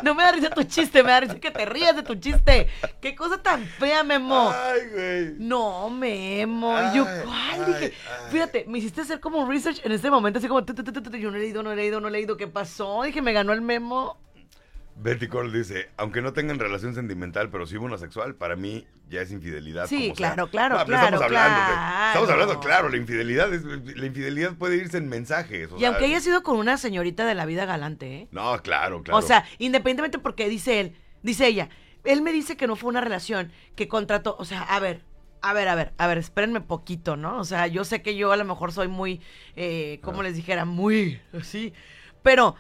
[0.04, 2.68] no me da risa tu chiste, me da risa que te rías de tu chiste.
[3.02, 4.52] Qué cosa tan fea, Memo.
[4.54, 5.34] Ay, güey.
[5.38, 6.76] No, Memo.
[6.92, 7.36] Y yo, Ay, ¿cuál?
[7.52, 8.32] ay, Dije, ay.
[8.32, 11.40] fíjate, me hiciste hacer como un research en este momento, así como, yo no he
[11.40, 13.04] leído, no he leído, no he leído, ¿qué pasó?
[13.04, 14.18] Dije, me ganó el Memo.
[15.00, 19.22] Betty Cole dice, aunque no tengan relación sentimental, pero sí una sexual, para mí ya
[19.22, 19.86] es infidelidad.
[19.88, 20.34] Sí, como sea.
[20.34, 22.08] claro, claro, No, claro, Estamos hablando, de- claro.
[22.08, 25.72] estamos hablando, claro, la infidelidad, es- la infidelidad puede irse en mensajes.
[25.72, 28.28] o Y sea, aunque haya sido con una señorita de la vida galante, ¿eh?
[28.32, 29.18] No, claro, claro.
[29.20, 31.70] O sea, independientemente porque dice él, dice ella,
[32.04, 35.04] él me dice que no fue una relación, que contrató, o sea, a ver,
[35.44, 37.38] a ver, a ver, a ver, espérenme poquito, ¿no?
[37.38, 39.22] O sea, yo sé que yo a lo mejor soy muy,
[39.56, 40.24] eh, como Ah.
[40.24, 41.74] les dijera, muy así,
[42.24, 42.56] pero,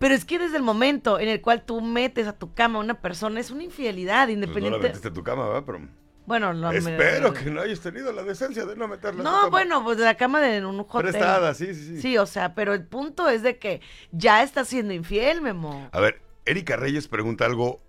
[0.00, 2.82] pero es que desde el momento en el cual tú metes a tu cama a
[2.82, 4.88] una persona es una infidelidad, Pues no la independiente.
[4.88, 5.62] metiste a tu cama, ¿verdad?
[5.66, 5.80] Pero
[6.26, 9.30] bueno, no me- espero que no hayas tenido la decencia de no meterla a tu
[9.30, 9.48] No, cama.
[9.50, 11.02] bueno, pues de la cama de un hotel.
[11.10, 12.00] Prestada, sí, sí, sí.
[12.02, 15.88] Sí, o sea, pero el punto es de que ya está siendo infiel, Memo.
[15.92, 17.80] A ver, Erika Reyes pregunta algo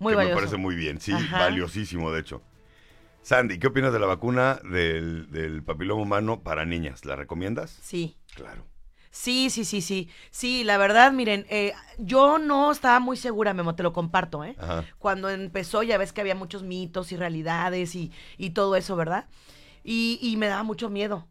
[0.00, 0.34] Muy que valioso.
[0.34, 1.38] me parece muy bien, sí, Ajá.
[1.38, 2.42] valiosísimo, de hecho.
[3.22, 7.04] Sandy, ¿qué opinas de la vacuna del, del papiloma humano para niñas?
[7.04, 7.78] ¿La recomiendas?
[7.82, 8.16] Sí.
[8.34, 8.64] Claro.
[9.10, 10.08] Sí, sí, sí, sí.
[10.30, 14.54] Sí, la verdad, miren, eh, yo no estaba muy segura, Memo, te lo comparto, ¿eh?
[14.58, 14.84] Ajá.
[14.98, 19.26] Cuando empezó ya ves que había muchos mitos y realidades y, y todo eso, ¿verdad?
[19.84, 21.26] Y, y me daba mucho miedo.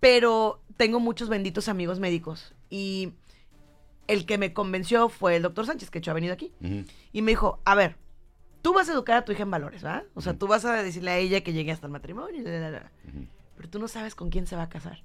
[0.00, 3.12] Pero tengo muchos benditos amigos médicos y
[4.08, 6.52] el que me convenció fue el doctor Sánchez, que hecho ha venido aquí.
[7.12, 7.96] Y me dijo, a ver,
[8.62, 10.04] tú vas a educar a tu hija en valores, ¿verdad?
[10.14, 13.78] O sea, tú vas a decirle a ella que llegue hasta el matrimonio, pero tú
[13.78, 15.04] no sabes con quién se va a casar.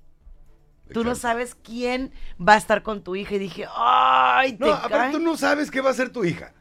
[0.94, 4.54] Tú no sabes quién va a estar con tu hija y dije, ¡ay!
[4.54, 5.12] Te No, aparte cae".
[5.12, 6.54] tú no sabes qué va a ser tu hija.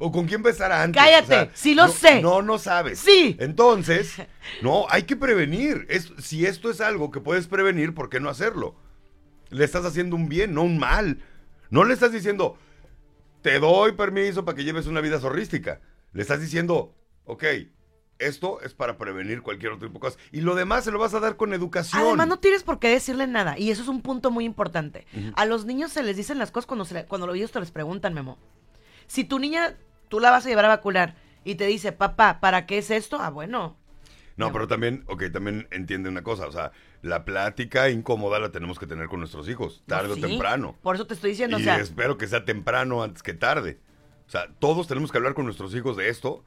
[0.00, 1.00] O con quién va a estar antes.
[1.02, 2.22] Cállate, sí lo no- sé.
[2.22, 3.00] No, no sabes.
[3.00, 3.36] Sí.
[3.40, 4.14] Entonces,
[4.62, 5.86] no, hay que prevenir.
[5.88, 8.76] Es, si esto es algo que puedes prevenir, ¿por qué no hacerlo?
[9.50, 11.20] Le estás haciendo un bien, no un mal.
[11.70, 12.56] No le estás diciendo,
[13.42, 15.80] te doy permiso para que lleves una vida zorrística.
[16.12, 17.44] Le estás diciendo, ok,
[18.18, 20.18] esto es para prevenir cualquier otro tipo de cosas.
[20.32, 22.02] Y lo demás se lo vas a dar con educación.
[22.02, 23.58] Además, no tienes por qué decirle nada.
[23.58, 25.06] Y eso es un punto muy importante.
[25.36, 27.70] A los niños se les dicen las cosas cuando, se le- cuando ellos te les
[27.70, 28.38] preguntan, Memo.
[29.06, 29.76] Si tu niña,
[30.08, 33.18] tú la vas a llevar a vacunar y te dice, papá, ¿para qué es esto?
[33.20, 33.76] Ah, bueno.
[34.36, 36.70] No, pero también, ok, también entiende una cosa, o sea,
[37.02, 40.76] la plática incómoda la tenemos que tener con nuestros hijos, tarde No, o temprano.
[40.80, 43.80] Por eso te estoy diciendo, y o sea, espero que sea temprano antes que tarde.
[44.28, 46.44] O sea, todos tenemos que hablar con nuestros hijos de esto,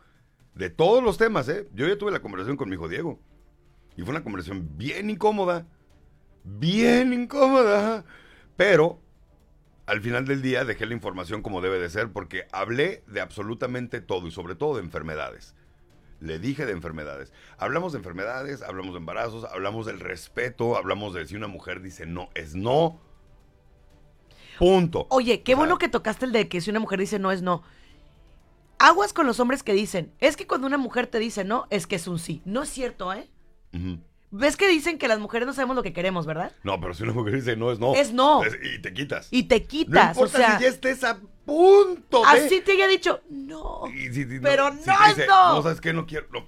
[0.56, 1.68] de todos los temas, ¿eh?
[1.74, 3.20] Yo ya tuve la conversación con mi hijo Diego.
[3.96, 5.68] Y fue una conversación bien incómoda.
[6.44, 8.06] Bien incómoda.
[8.58, 9.00] Pero
[9.86, 14.02] al final del día dejé la información como debe de ser porque hablé de absolutamente
[14.02, 15.56] todo y sobre todo de enfermedades.
[16.20, 17.34] Le dije de enfermedades.
[17.58, 22.06] Hablamos de enfermedades, hablamos de embarazos, hablamos del respeto, hablamos de si una mujer dice
[22.06, 23.00] no, es no.
[24.60, 25.08] Punto.
[25.10, 27.32] Oye, qué O sea, bueno que tocaste el de que si una mujer dice no
[27.32, 27.64] es no.
[28.88, 31.88] Aguas con los hombres que dicen, es que cuando una mujer te dice no, es
[31.88, 32.42] que es un sí.
[32.46, 33.30] No es cierto, ¿eh?
[34.32, 36.54] ¿Ves que dicen que las mujeres no sabemos lo que queremos, verdad?
[36.64, 37.94] No, pero si una mujer dice no, es no.
[37.96, 38.44] Es no.
[38.44, 39.28] Es- y te quitas.
[39.32, 42.28] Y te no quitas, o importa sea, si ya estés a punto de...
[42.28, 43.84] así te haya dicho no.
[43.94, 45.56] Y si- si Pero si no es dice, no.
[45.56, 45.92] No, ¿sabes qué?
[45.94, 46.28] No quiero...
[46.32, 46.48] no,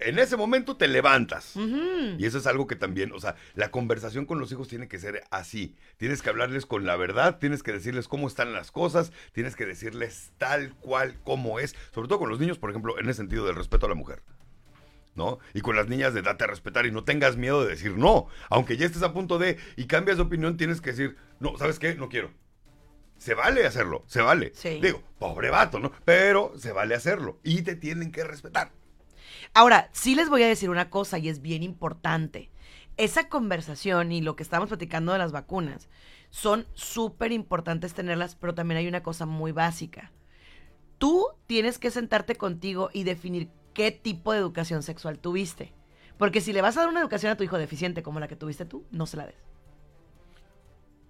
[0.00, 1.54] en ese momento te levantas.
[1.56, 4.98] Y eso es algo que también, o sea, la conversación con los hijos tiene que
[4.98, 5.76] ser así.
[5.96, 9.66] Tienes que hablarles con la verdad, tienes que decirles cómo están las cosas, tienes que
[9.66, 11.76] decirles tal cual como es.
[11.94, 14.22] Sobre todo con los niños, por ejemplo, en ese sentido del respeto a la mujer.
[15.14, 15.38] ¿No?
[15.54, 18.28] Y con las niñas de date a respetar y no tengas miedo de decir no.
[18.48, 21.78] Aunque ya estés a punto de y cambias de opinión, tienes que decir, no, ¿sabes
[21.78, 21.94] qué?
[21.94, 22.30] No quiero.
[23.18, 24.52] Se vale hacerlo, se vale.
[24.54, 24.80] Sí.
[24.80, 25.92] Digo, pobre vato, ¿no?
[26.06, 28.70] Pero se vale hacerlo y te tienen que respetar.
[29.52, 32.50] Ahora, sí les voy a decir una cosa y es bien importante.
[32.96, 35.88] Esa conversación y lo que estamos platicando de las vacunas
[36.30, 40.12] son súper importantes tenerlas, pero también hay una cosa muy básica.
[40.98, 45.72] Tú tienes que sentarte contigo y definir qué tipo de educación sexual tuviste.
[46.18, 48.36] Porque si le vas a dar una educación a tu hijo deficiente como la que
[48.36, 49.42] tuviste tú, no se la des.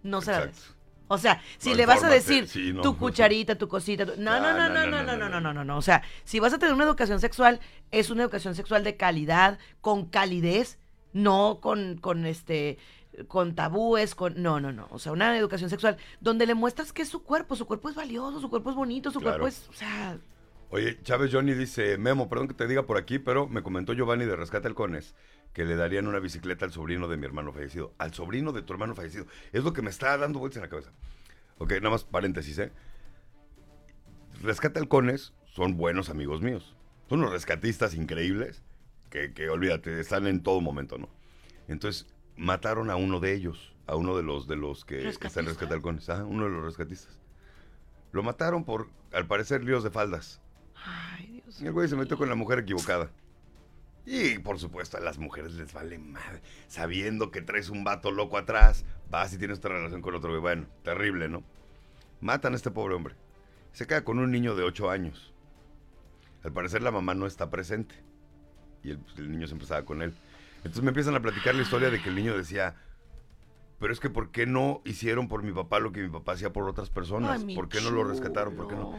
[0.03, 0.75] No se la des.
[1.13, 2.83] O sea, si No, le vas a decir sí, no.
[2.83, 5.65] tu cucharita, tu cosita, tu- no, no, no, no, no, no, no, no, no, no,
[5.65, 5.77] no.
[5.77, 7.59] O sea, si vas a tener una educación sexual,
[7.91, 10.79] es una educación sexual de calidad, con calidez,
[11.13, 12.79] no con, con este,
[13.27, 14.87] con tabúes, con, no, no, no.
[14.91, 17.97] O sea, una educación sexual donde le muestras que es su cuerpo, su cuerpo es
[17.97, 19.41] valioso, su cuerpo es bonito, su Claro.
[19.41, 20.17] cuerpo es, o sea,
[20.73, 24.25] Oye, Chávez Johnny dice, Memo, perdón que te diga por aquí, pero me comentó Giovanni
[24.25, 25.17] de Rescate Halcones
[25.53, 27.93] que le darían una bicicleta al sobrino de mi hermano fallecido.
[27.99, 29.27] Al sobrino de tu hermano fallecido.
[29.53, 30.93] Es lo que me está dando vueltas en la cabeza.
[31.59, 32.73] Ok, nada más paréntesis, ¿eh?
[34.43, 36.77] Rescate Halcones son buenos amigos míos.
[37.09, 38.63] Son unos rescatistas increíbles
[39.11, 41.09] que, que, olvídate, están en todo momento, ¿no?
[41.69, 45.43] Entonces, mataron a uno de ellos, a uno de los de los que ¿Rescatista?
[45.43, 46.09] Rescate Halcones.
[46.09, 47.19] Ajá, uno de los rescatistas.
[48.13, 50.41] Lo mataron por, al parecer, líos de faldas.
[50.75, 53.11] ay, Dios Y el güey se metió con la mujer equivocada.
[54.13, 56.43] Y por supuesto a las mujeres les vale madre.
[56.67, 60.41] Sabiendo que traes un vato loco atrás, vas y tienes otra relación con otro.
[60.41, 61.45] Bueno, terrible, ¿no?
[62.21, 63.15] Matan a este pobre hombre.
[63.73, 65.33] Se queda con un niño de 8 años.
[66.43, 67.95] Al parecer la mamá no está presente.
[68.83, 70.13] Y el, pues, el niño se empezaba con él.
[70.57, 72.75] Entonces me empiezan a platicar la historia de que el niño decía,
[73.79, 76.53] pero es que ¿por qué no hicieron por mi papá lo que mi papá hacía
[76.53, 77.45] por otras personas?
[77.47, 78.57] Ay, ¿Por qué no lo rescataron?
[78.57, 78.93] ¿Por qué no?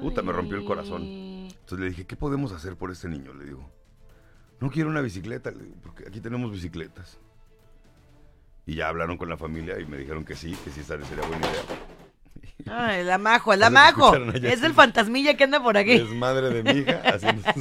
[0.00, 1.02] Puta, me rompió el corazón.
[1.02, 3.34] Entonces le dije, ¿qué podemos hacer por este niño?
[3.34, 3.70] Le digo,
[4.60, 7.18] no quiero una bicicleta, porque aquí tenemos bicicletas.
[8.66, 11.46] Y ya hablaron con la familia y me dijeron que sí, que sí sería buena
[11.46, 11.62] idea.
[12.66, 14.14] Ay, el amajo, el amajo.
[14.16, 15.92] Es el fantasmilla que anda por aquí.
[15.92, 17.42] Es madre de mi hija haciendo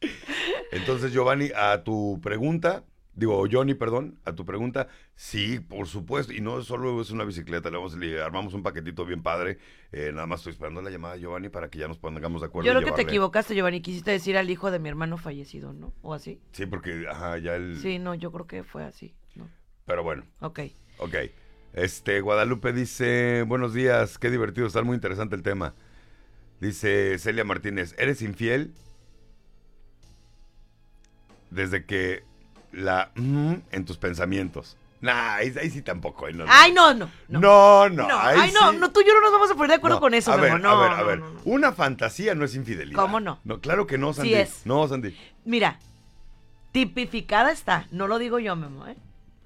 [0.72, 2.82] Entonces, Giovanni, a tu pregunta,
[3.14, 7.70] digo, Johnny, perdón, a tu pregunta, sí, por supuesto, y no solo es una bicicleta,
[7.70, 9.58] le, vamos, le armamos un paquetito bien padre,
[9.92, 12.46] eh, nada más estoy esperando la llamada de Giovanni para que ya nos pongamos de
[12.46, 12.66] acuerdo.
[12.66, 13.80] Yo creo que te equivocaste, Giovanni.
[13.82, 15.92] Quisiste decir al hijo de mi hermano fallecido, ¿no?
[16.02, 16.40] ¿O así?
[16.52, 17.78] Sí, porque, ajá, ya el...
[17.78, 19.14] Sí, no, yo creo que fue así.
[19.34, 19.48] ¿no?
[19.86, 20.60] Pero bueno, Ok.
[20.98, 21.14] ok.
[21.74, 25.74] Este, Guadalupe dice, buenos días, qué divertido, está muy interesante el tema.
[26.60, 28.74] Dice Celia Martínez, ¿eres infiel?
[31.50, 32.24] Desde que
[32.72, 34.76] la mm, en tus pensamientos.
[35.00, 36.26] Nah, ahí, ahí sí tampoco.
[36.26, 36.50] ahí no, no.
[36.54, 37.10] Ay, no, no.
[37.28, 38.08] No, No, no.
[38.08, 38.76] No, ahí ay, no, sí.
[38.78, 40.36] no, tú y yo no nos vamos a poner de acuerdo No, con eso, a
[40.36, 40.60] ver, amor.
[40.60, 41.18] No, a ver, a no, ver.
[41.18, 41.40] no, no.
[41.44, 43.00] Una fantasía no es infidelidad.
[43.00, 43.40] ¿Cómo no?
[43.42, 44.34] No, claro que no, Sí Sandy.
[44.34, 44.60] es.
[44.64, 45.16] No, Sandy.
[45.44, 45.78] Mira,
[46.72, 47.86] tipificada está.
[47.90, 48.96] No lo digo yo, Memo, ¿eh?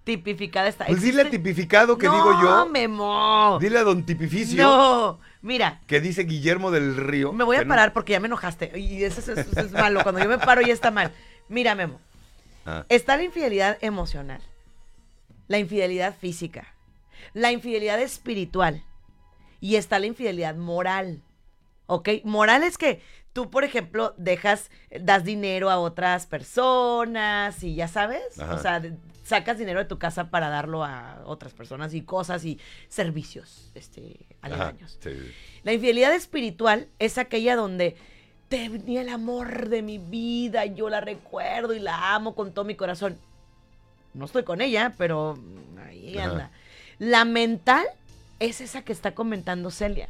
[0.04, 0.86] Tipificada está.
[0.86, 2.66] Pues dile a tipificado que no, digo yo.
[2.66, 3.58] Memo.
[3.60, 7.32] Dile a don Tipificio No, mira, que dice Guillermo del Río.
[7.32, 8.78] me voy a no- parar porque ya me enojaste.
[8.78, 10.02] Y eso es, eso es malo.
[10.04, 11.12] Cuando yo me paro ya está mal.
[11.48, 11.98] Mira, Memo.
[12.66, 14.40] Ah, Está la infidelidad emocional,
[15.48, 16.74] la infidelidad física,
[17.32, 18.82] la infidelidad espiritual
[19.60, 21.22] y está la infidelidad moral.
[21.86, 22.08] ¿Ok?
[22.24, 23.00] Moral es que
[23.32, 28.40] tú, por ejemplo, dejas, das dinero a otras personas y ya sabes.
[28.40, 28.54] Ajá.
[28.54, 28.82] O sea,
[29.22, 34.26] sacas dinero de tu casa para darlo a otras personas y cosas y servicios este,
[34.40, 34.98] aledaños.
[35.00, 35.32] sí.
[35.62, 37.96] La infidelidad espiritual es aquella donde
[38.48, 42.74] tenía el amor de mi vida, yo la recuerdo y la amo con todo mi
[42.74, 43.18] corazón.
[44.14, 45.38] No estoy con ella, pero
[45.86, 46.30] ahí Ajá.
[46.30, 46.50] anda.
[46.98, 47.86] La mental
[48.40, 50.08] es esa que está comentando Celia.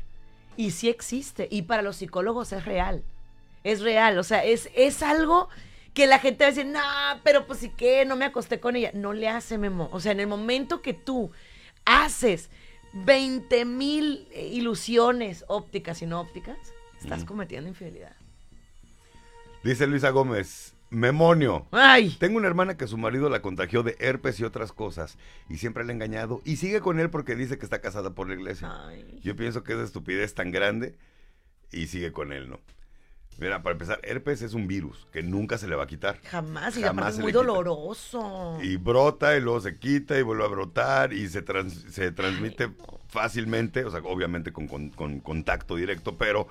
[0.57, 1.49] Y sí existe.
[1.51, 3.03] Y para los psicólogos es real.
[3.64, 4.18] Es real.
[4.18, 5.49] O sea, es, es algo
[5.92, 6.81] que la gente va a decir, no,
[7.25, 8.90] pero pues sí que no me acosté con ella.
[8.94, 9.88] No le hace memo.
[9.92, 11.31] O sea, en el momento que tú
[11.85, 12.49] haces
[12.92, 16.57] 20 mil ilusiones ópticas y no ópticas,
[17.01, 18.14] estás cometiendo infidelidad.
[19.64, 21.66] Dice Luisa Gómez, Memonio.
[21.73, 22.16] ¡Ay!
[22.21, 25.85] Tengo una hermana que su marido la contagió de herpes y otras cosas y siempre
[25.85, 28.71] la ha engañado y sigue con él porque dice que está casada por la iglesia.
[28.87, 29.19] Ay.
[29.23, 30.95] Yo pienso que es de estupidez tan grande
[31.73, 32.61] y sigue con él, ¿no?
[33.38, 36.21] Mira, para empezar, herpes es un virus que nunca se le va a quitar.
[36.23, 36.77] Jamás.
[36.79, 38.59] Y Jamás es muy le doloroso.
[38.62, 42.71] Y brota y luego se quita y vuelve a brotar y se, trans- se transmite
[43.09, 46.49] fácilmente, o sea, obviamente con, con- con contacto directo, pero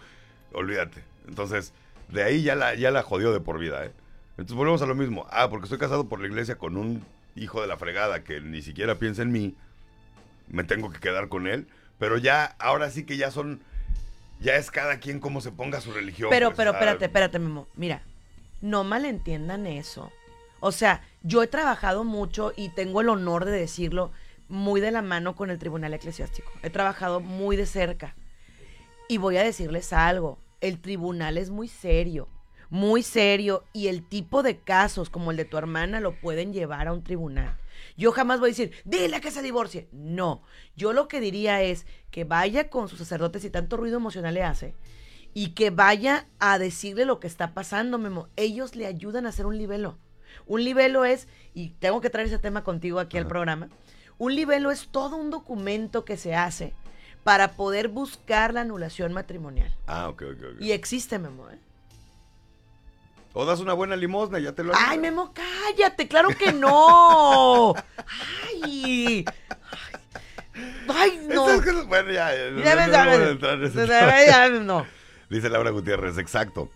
[0.54, 1.02] olvídate.
[1.28, 1.74] Entonces,
[2.10, 3.92] de ahí ya la, ya la jodió de por vida, ¿eh?
[4.32, 5.26] Entonces volvemos a lo mismo.
[5.30, 8.62] Ah, porque estoy casado por la iglesia con un hijo de la fregada que ni
[8.62, 9.56] siquiera piensa en mí,
[10.48, 11.68] me tengo que quedar con él.
[12.00, 13.62] Pero ya, ahora sí que ya son,
[14.40, 16.30] ya es cada quien como se ponga su religión.
[16.30, 17.68] Pero, pues, pero, ah, espérate, espérate, Memo.
[17.76, 18.02] Mira,
[18.62, 20.12] no malentiendan eso.
[20.60, 24.12] O sea, yo he trabajado mucho y tengo el honor de decirlo
[24.50, 26.52] muy de la mano con el Tribunal Eclesiástico.
[26.64, 28.16] He trabajado muy de cerca.
[29.08, 30.40] Y voy a decirles algo.
[30.62, 32.28] El tribunal es muy serio,
[32.70, 33.64] muy serio.
[33.74, 37.04] Y el tipo de casos como el de tu hermana lo pueden llevar a un
[37.04, 37.58] tribunal.
[37.98, 39.88] Yo jamás voy a decir, dile que se divorcie.
[39.92, 40.44] No,
[40.76, 44.44] yo lo que diría es que vaya con sus sacerdotes y tanto ruido emocional le
[44.44, 44.74] hace
[45.34, 48.30] y que vaya a decirle lo que está pasando, Memo.
[48.38, 49.98] Ellos le ayudan a hacer un libelo.
[50.48, 53.70] Un libelo es, y tengo que traer ese tema contigo aquí al programa,
[54.18, 56.74] un libelo es todo un documento que se hace
[57.26, 59.74] para poder buscar la anulación matrimonial.
[59.88, 60.62] Ah, ok, ok, ok.
[60.62, 61.58] Y existe, Memo, ¿eh?
[63.34, 67.74] O das una buena limosna, ya te lo Ay, Memo, cállate, claro que no.
[68.64, 69.26] Ay.
[70.88, 71.50] Ay, no.
[71.50, 74.88] Estas cosas- bueno, ya, ya, no- no- no No.
[75.32, 76.70] Dice Laura Gutiérrez, exacto.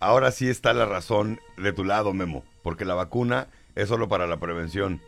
[0.00, 4.26] Ahora sí está la razón de tu lado, Memo, porque la vacuna es solo para
[4.26, 5.00] la prevención,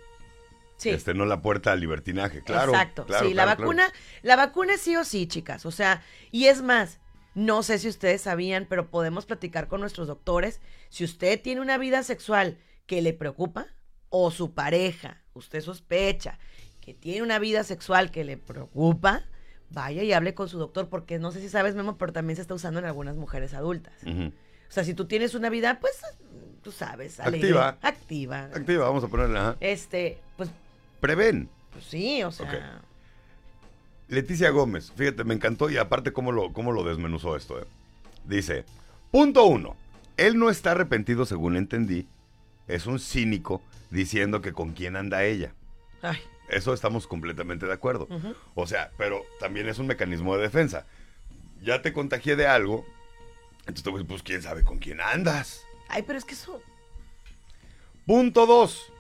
[0.81, 0.91] Sí.
[0.91, 2.43] este, no la puerta al libertinaje.
[2.43, 2.73] Claro.
[2.73, 3.05] Exacto.
[3.07, 3.61] claro, sí, la claro.
[3.61, 5.67] vacuna, la vacuna sí o sí, chicas.
[5.67, 7.01] O sea, y es más,
[7.35, 10.61] no sé si ustedes sabían, pero podemos platicar con nuestros doctores.
[10.89, 13.67] Si usted tiene una vida sexual que le preocupa,
[14.09, 16.39] o su pareja, usted sospecha
[16.81, 19.25] que tiene una vida sexual que le preocupa,
[19.71, 22.43] vaya y hable con su doctor, porque no sé si sabes, Memo, pero también se
[22.43, 23.95] está usando en algunas mujeres adultas.
[24.05, 26.01] O sea, si tú tienes una vida, pues,
[26.63, 27.79] tú sabes, alegre, Activa.
[27.83, 28.41] activa.
[28.55, 29.57] Activa, vamos a ponerla.
[29.61, 30.51] Este, pues,
[31.01, 31.49] Prevén.
[31.73, 32.81] pues sí, o sea.
[34.09, 37.61] Leticia Gómez, fíjate, me encantó y aparte cómo lo, cómo lo desmenuzó esto.
[37.61, 37.65] eh.
[38.25, 38.65] Dice,
[39.13, 39.77] punto uno,
[40.17, 42.07] él no está arrepentido según entendí,
[42.67, 45.53] es un cínico diciendo que con quién anda ella.
[46.03, 46.19] Ay.
[46.49, 48.09] Eso estamos completamente de acuerdo.
[48.57, 50.85] O sea, pero también es un mecanismo de defensa.
[51.63, 52.85] Ya te contagié de algo,
[53.67, 55.63] entonces pues quién sabe con quién andas.
[55.89, 56.61] Ay, pero es que eso.
[58.07, 58.93] Punto dos.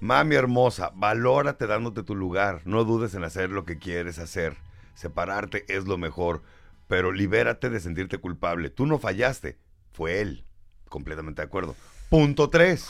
[0.00, 2.60] Mami hermosa, valórate dándote tu lugar.
[2.64, 4.56] No dudes en hacer lo que quieres hacer.
[4.94, 6.42] Separarte es lo mejor,
[6.86, 8.70] pero libérate de sentirte culpable.
[8.70, 9.58] Tú no fallaste,
[9.92, 10.44] fue él.
[10.88, 11.74] Completamente de acuerdo.
[12.10, 12.88] Punto tres.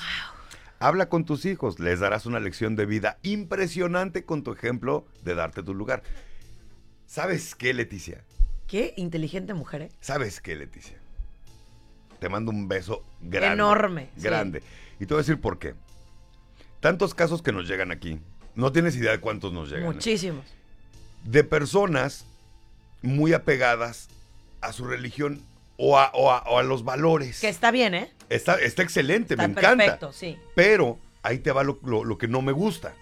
[0.78, 5.34] Habla con tus hijos, les darás una lección de vida impresionante con tu ejemplo de
[5.34, 6.02] darte tu lugar.
[7.06, 8.24] ¿Sabes qué, Leticia?
[8.66, 9.88] Qué inteligente mujer, ¿eh?
[10.00, 10.98] ¿Sabes qué, Leticia?
[12.18, 13.54] Te mando un beso grande.
[13.54, 14.22] Enorme, sí.
[14.24, 14.62] Grande.
[14.98, 15.74] Y te voy a decir por qué.
[16.86, 18.20] Tantos casos que nos llegan aquí.
[18.54, 19.86] No tienes idea de cuántos nos llegan.
[19.90, 19.94] ¿eh?
[19.94, 20.44] Muchísimos.
[21.24, 22.24] De personas
[23.02, 24.08] muy apegadas
[24.60, 25.42] a su religión
[25.78, 27.40] o a, o a- o a los valores.
[27.40, 28.12] Que está bien, ¿eh?
[28.28, 29.84] Está, está excelente, Está me encanta.
[29.84, 30.36] perfecto, sí.
[30.54, 32.94] Pero ahí te va lo, lo- lo que no me gusta.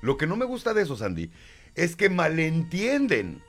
[0.00, 1.30] Lo que no me gusta de eso, Sandy,
[1.76, 3.40] es que malentienden.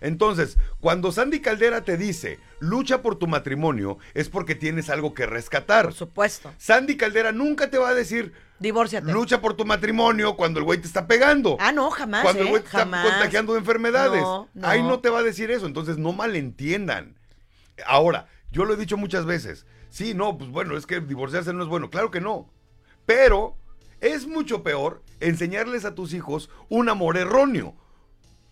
[0.00, 5.26] Entonces, cuando Sandy Caldera te dice, lucha por tu matrimonio, es porque tienes algo que
[5.26, 5.86] rescatar.
[5.86, 6.52] Por supuesto.
[6.58, 9.10] Sandy Caldera nunca te va a decir, Divórciate.
[9.12, 11.56] lucha por tu matrimonio cuando el güey te está pegando.
[11.60, 12.22] Ah, no, jamás.
[12.22, 12.50] cuando el ¿eh?
[12.50, 14.22] güey te está contagiando de enfermedades.
[14.22, 14.68] No, no.
[14.68, 15.66] Ahí no te va a decir eso.
[15.66, 17.16] Entonces, no malentiendan.
[17.86, 19.66] Ahora, yo lo he dicho muchas veces.
[19.90, 21.90] Sí, no, pues bueno, es que divorciarse no es bueno.
[21.90, 22.50] Claro que no.
[23.06, 23.56] Pero
[24.00, 27.74] es mucho peor enseñarles a tus hijos un amor erróneo.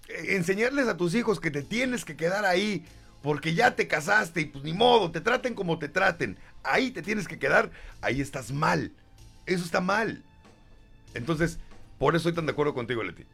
[0.09, 2.85] Enseñarles a tus hijos que te tienes que quedar ahí
[3.23, 6.37] porque ya te casaste y pues ni modo, te traten como te traten.
[6.63, 7.71] Ahí te tienes que quedar,
[8.03, 8.93] ahí estás mal.
[9.47, 10.23] Eso está mal.
[11.15, 11.59] Entonces,
[11.99, 13.25] por eso estoy tan de acuerdo contigo, Leti.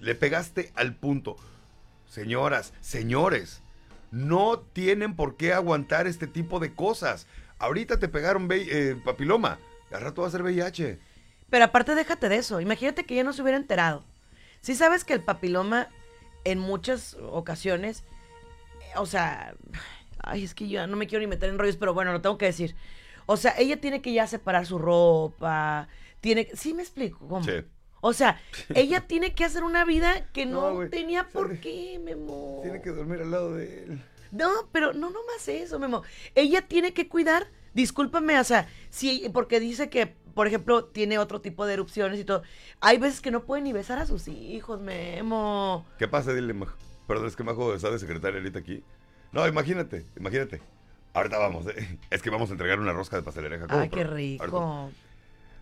[0.00, 1.36] Le pegaste al punto.
[2.08, 3.60] Señoras, señores,
[4.10, 7.26] no tienen por qué aguantar este tipo de cosas.
[7.58, 9.58] Ahorita te pegaron eh, papiloma,
[9.90, 10.98] al rato va a ser VIH.
[11.50, 12.60] Pero aparte, déjate de eso.
[12.60, 14.04] Imagínate que ella no se hubiera enterado.
[14.62, 15.88] Si sabes que el papiloma,
[16.44, 18.04] en muchas ocasiones,
[18.96, 19.54] o sea,
[20.18, 22.38] ay, es que yo no me quiero ni meter en rollos, pero bueno, lo tengo
[22.38, 22.74] que decir.
[23.26, 25.88] O sea, ella tiene que ya separar su ropa,
[26.20, 26.48] tiene.
[26.54, 27.26] ¿Sí me explico?
[27.28, 27.44] ¿Cómo?
[27.44, 27.64] Sí.
[28.00, 28.40] O sea,
[28.74, 31.58] ella tiene que hacer una vida que no, tenía por Sorry.
[31.58, 32.60] qué, Memo.
[32.62, 34.02] Tiene que dormir al lado de él.
[34.30, 36.02] No, pero no nomás eso, Memo.
[36.34, 41.40] Ella tiene que cuidar, discúlpame, o sea, sí, porque dice que, por ejemplo, tiene otro
[41.40, 42.42] tipo de erupciones y todo.
[42.80, 45.86] Hay veces que no puede ni besar a sus hijos, Memo.
[45.98, 46.32] ¿Qué pasa?
[46.32, 46.76] Dile, Majo.
[47.06, 48.82] Perdón, es que Majo está de secretaria ahorita aquí.
[49.32, 50.60] No, imagínate, imagínate.
[51.14, 51.98] Ahorita vamos, ¿eh?
[52.10, 53.66] es que vamos a entregar una rosca de pastelería.
[53.68, 54.44] Ay, qué rico.
[54.44, 54.96] ahorita-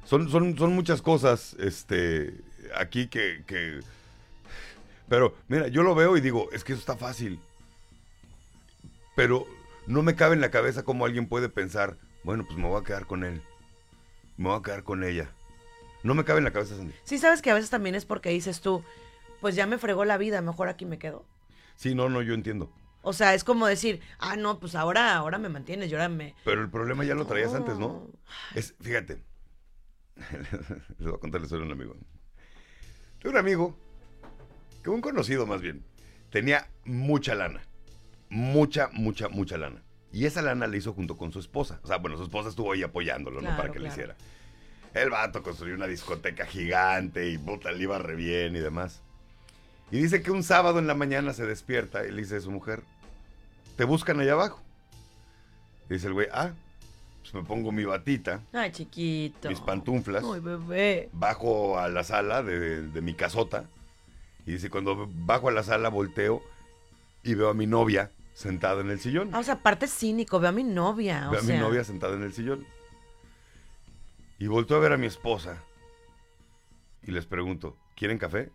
[0.05, 2.35] Son, son, son muchas cosas, este,
[2.77, 3.81] aquí que, que...
[5.09, 7.41] Pero, mira, yo lo veo y digo, es que eso está fácil.
[9.17, 9.45] Pero
[9.91, 12.85] no me cabe en la cabeza cómo alguien puede pensar, bueno, pues me voy a
[12.85, 13.43] quedar con él.
[14.37, 15.33] Me voy a quedar con ella.
[16.05, 16.95] No me cabe en la cabeza, Sandy.
[17.03, 18.85] Sí sabes que a veces también es porque dices tú,
[19.41, 21.27] pues ya me fregó la vida, mejor aquí me quedo.
[21.75, 22.73] Sí, no, no, yo entiendo.
[23.03, 26.37] O sea, es como decir, ah, no, pues ahora, ahora me mantienes, y ahora me...
[26.45, 28.07] Pero el problema ya lo traías antes, ¿no?
[28.55, 29.21] Es, fíjate.
[30.99, 31.97] Les voy a contar la historia de un amigo.
[33.19, 33.77] Tengo un amigo,
[34.85, 35.85] que un conocido más bien,
[36.31, 37.63] tenía mucha lana.
[38.31, 39.83] Mucha, mucha, mucha lana.
[40.13, 41.81] Y esa lana la hizo junto con su esposa.
[41.83, 43.57] O sea, bueno, su esposa estuvo ahí apoyándolo, ¿no?
[43.57, 43.93] Para que le claro.
[43.93, 44.17] hiciera.
[44.95, 49.03] El vato construyó una discoteca gigante y puta, le iba re bien y demás.
[49.93, 52.51] Y dice que un sábado en la mañana se despierta y le dice a su
[52.51, 52.83] mujer,
[53.77, 54.61] te buscan allá abajo.
[55.89, 56.53] Y dice el güey, ah,
[57.23, 59.49] pues me pongo mi batita, Ay, chiquito.
[59.49, 61.09] mis pantuflas, Ay, bebé.
[61.13, 63.65] bajo a la sala de, de mi casota.
[64.47, 66.43] Y dice, cuando bajo a la sala volteo
[67.23, 69.35] y veo a mi novia sentada en el sillón.
[69.35, 71.29] Ah, o sea, aparte es cínico, veo a mi novia.
[71.29, 72.67] o Veo a mi novia sentada en el sillón.
[74.39, 75.63] Y volteo a ver a mi esposa.
[77.03, 78.51] Y les pregunto, ¿quieren café?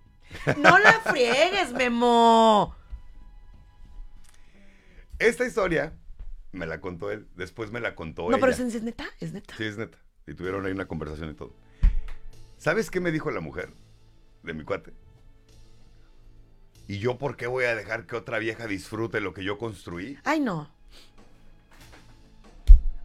[0.58, 2.76] No la friegues, Memo.
[5.20, 5.94] Esta historia
[6.52, 7.28] me la contó él.
[7.36, 8.40] Después me la contó No, ella.
[8.40, 9.54] pero es, es neta, es neta.
[9.56, 10.00] Sí, es neta.
[10.26, 11.54] Y tuvieron ahí una conversación y todo.
[12.58, 13.70] ¿Sabes qué me dijo la mujer
[14.42, 14.94] de mi cuate?
[16.88, 20.20] ¿Y yo por qué voy a dejar que otra vieja disfrute lo que yo construí?
[20.24, 20.70] Ay, no.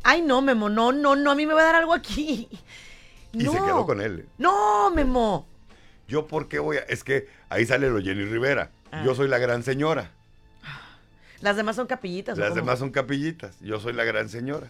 [0.03, 2.49] Ay, no, Memo, no, no, no, a mí me va a dar algo aquí.
[3.33, 3.53] Y no.
[3.53, 4.29] se quedó con él.
[4.39, 5.47] No, Memo.
[6.09, 6.81] ¿Yo por qué voy a...?
[6.81, 8.73] Es que ahí sale lo Jenny Rivera.
[8.91, 9.05] Ah.
[9.05, 10.11] Yo soy la gran señora.
[11.41, 12.37] Las demás son capillitas.
[12.37, 13.57] ¿o Las demás son capillitas.
[13.61, 14.69] Yo soy la gran señora.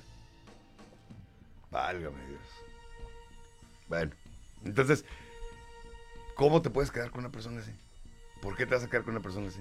[1.70, 2.42] Válgame Dios.
[3.88, 4.12] Bueno,
[4.62, 5.06] entonces,
[6.34, 7.72] ¿cómo te puedes quedar con una persona así?
[8.40, 9.60] ¿Por qué te vas a quedar con una persona así?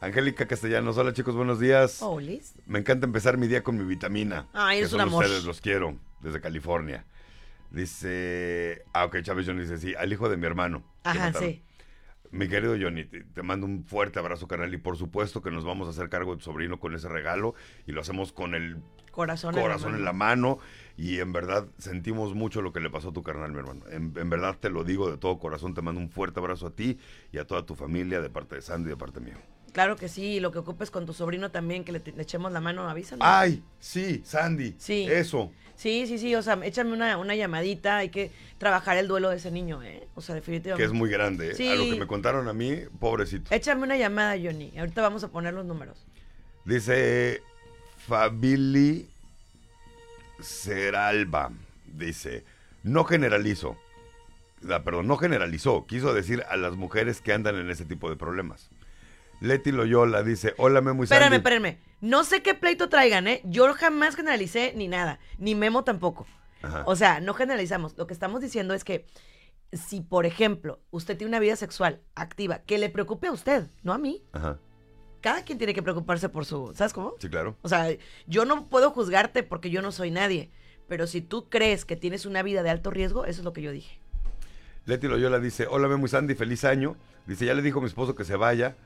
[0.00, 2.02] Angélica Castellanos, hola chicos, buenos días.
[2.02, 2.54] Oh, Liz.
[2.66, 4.48] Me encanta empezar mi día con mi vitamina.
[4.70, 5.24] Que es un amor.
[5.24, 7.04] ustedes, los quiero, desde California.
[7.70, 10.82] Dice, ah, ok, Chávez Johnny dice, sí, al hijo de mi hermano.
[11.04, 11.62] Ajá, sí.
[12.32, 15.64] Mi querido Johnny, te, te mando un fuerte abrazo, carnal, y por supuesto que nos
[15.64, 17.54] vamos a hacer cargo de tu sobrino con ese regalo
[17.86, 18.78] y lo hacemos con el
[19.10, 20.56] Corazón, corazón en la mano.
[20.56, 20.58] mano
[20.96, 23.80] y en verdad sentimos mucho lo que le pasó a tu carnal, mi hermano.
[23.90, 26.70] En, en verdad te lo digo de todo corazón, te mando un fuerte abrazo a
[26.70, 26.98] ti
[27.32, 29.36] y a toda tu familia de parte de Sandy y de parte mía.
[29.72, 32.88] Claro que sí, lo que ocupes con tu sobrino también, que le, echemos la mano,
[32.88, 33.26] avísanos.
[33.26, 34.74] Ay, sí, Sandy.
[34.78, 35.06] Sí.
[35.08, 35.52] Eso.
[35.76, 39.36] Sí, sí, sí, o sea, échame una, una llamadita, hay que trabajar el duelo de
[39.36, 40.08] ese niño, ¿eh?
[40.14, 40.84] O sea, Que definitivamente.
[40.84, 41.52] es muy grande.
[41.52, 41.54] ¿eh?
[41.54, 41.68] Sí.
[41.68, 43.54] A lo que me contaron a mí, pobrecito.
[43.54, 44.72] Échame una llamada, Johnny.
[44.78, 46.06] Ahorita vamos a poner los números.
[46.66, 47.42] Dice
[48.06, 49.08] Fabili
[50.40, 51.50] Seralba.
[51.86, 52.44] Dice,
[52.82, 53.76] no generalizo.
[54.84, 55.86] Perdón, no generalizó.
[55.86, 58.70] Quiso decir a las mujeres que andan en ese tipo de problemas.
[59.40, 61.36] Leti Loyola dice, hola Memo y Espérame, Sandy".
[61.36, 61.78] espérame.
[62.02, 63.40] No sé qué pleito traigan, ¿eh?
[63.44, 66.26] Yo jamás generalicé ni nada, ni Memo tampoco.
[66.62, 66.82] Ajá.
[66.86, 67.96] O sea, no generalizamos.
[67.96, 69.06] Lo que estamos diciendo es que
[69.72, 73.94] si, por ejemplo, usted tiene una vida sexual activa, que le preocupe a usted, no
[73.94, 74.22] a mí.
[74.32, 74.58] Ajá.
[75.20, 76.72] Cada quien tiene que preocuparse por su...
[76.74, 77.14] ¿Sabes cómo?
[77.18, 77.56] Sí, claro.
[77.62, 77.88] O sea,
[78.26, 80.50] yo no puedo juzgarte porque yo no soy nadie.
[80.88, 83.62] Pero si tú crees que tienes una vida de alto riesgo, eso es lo que
[83.62, 84.00] yo dije.
[84.86, 86.96] Leti Loyola dice, hola Memo y Sandy, feliz año.
[87.26, 88.76] Dice, ya le dijo a mi esposo que se vaya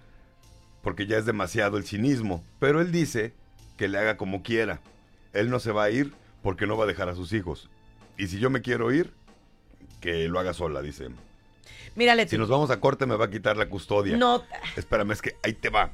[0.83, 2.45] porque ya es demasiado el cinismo.
[2.61, 3.33] Pero él dice
[3.77, 4.81] que le haga como quiera.
[5.33, 6.13] Él no se va a ir
[6.43, 7.71] porque no va a dejar a sus hijos.
[8.19, 9.13] Y si yo me quiero ir,
[10.01, 11.09] que lo haga sola, dice.
[11.97, 12.31] Mira, Leti.
[12.31, 14.17] Si nos vamos a corte me va a quitar la custodia.
[14.17, 14.43] No...
[14.77, 15.91] Espérame, es que ahí te va.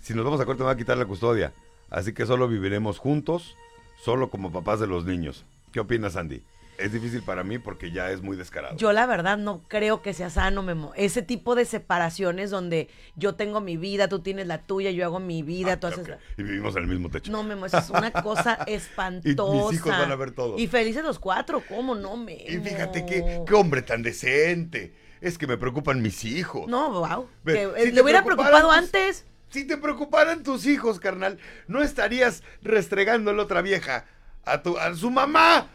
[0.00, 1.52] Si nos vamos a corte me va a quitar la custodia.
[1.90, 3.56] Así que solo viviremos juntos,
[4.02, 5.44] solo como papás de los niños.
[5.72, 6.42] ¿Qué opinas, Andy?
[6.78, 8.76] Es difícil para mí porque ya es muy descarado.
[8.76, 10.92] Yo la verdad no creo que sea sano, Memo.
[10.96, 15.18] Ese tipo de separaciones donde yo tengo mi vida, tú tienes la tuya, yo hago
[15.18, 16.00] mi vida, Ah, tú haces...
[16.04, 16.08] ok.
[16.10, 17.32] la- Y vivimos en el mismo techo.
[17.32, 19.74] No, Memo, eso es una cosa espantosa.
[19.74, 20.58] hijos van a ver todo.
[20.58, 22.40] Y felices los cuatro, ¿cómo no, Memo?
[22.46, 24.94] Y fíjate qué, qué hombre tan decente.
[25.20, 26.68] Es que me preocupan mis hijos.
[26.68, 27.28] No, wow.
[27.44, 29.26] Que, si eh, te le hubiera preocupado antes.
[29.48, 34.04] Si te preocuparan tus hijos, carnal, no estarías restregando la otra vieja
[34.44, 35.68] a, tu, a su mamá.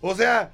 [0.00, 0.50] O sea,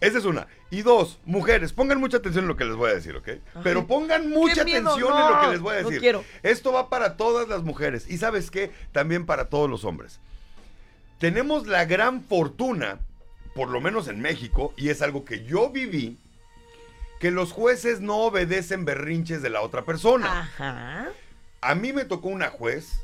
[0.00, 0.46] esa es una.
[0.70, 3.28] Y dos, mujeres, pongan mucha atención en lo que les voy a decir, ¿ok?
[3.62, 6.00] Pero pongan mucha miedo, atención en lo que les voy a no decir.
[6.00, 6.24] quiero.
[6.42, 8.08] Esto va para todas las mujeres.
[8.08, 8.70] Y sabes qué?
[8.92, 10.20] También para todos los hombres.
[11.18, 12.98] Tenemos la gran fortuna,
[13.54, 16.18] por lo menos en México, y es algo que yo viví,
[17.18, 20.42] que los jueces no obedecen berrinches de la otra persona.
[20.42, 21.08] Ajá.
[21.60, 23.00] A mí me tocó una juez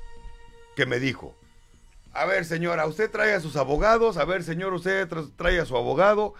[0.76, 1.34] que me dijo,
[2.14, 5.64] a ver señora, usted trae a sus abogados, a ver señor, usted tra- trae a
[5.66, 6.34] su abogado.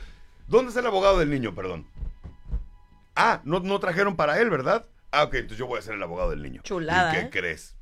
[0.47, 1.87] ¿Dónde está el abogado del niño, perdón?
[3.17, 4.87] Ah, no, no trajeron para él, ¿verdad?
[5.11, 6.63] Ah, ok, entonces yo voy a ser el abogado del niño.
[6.65, 7.31] Chulada, ¿Y qué ¿eh?
[7.31, 7.77] crees?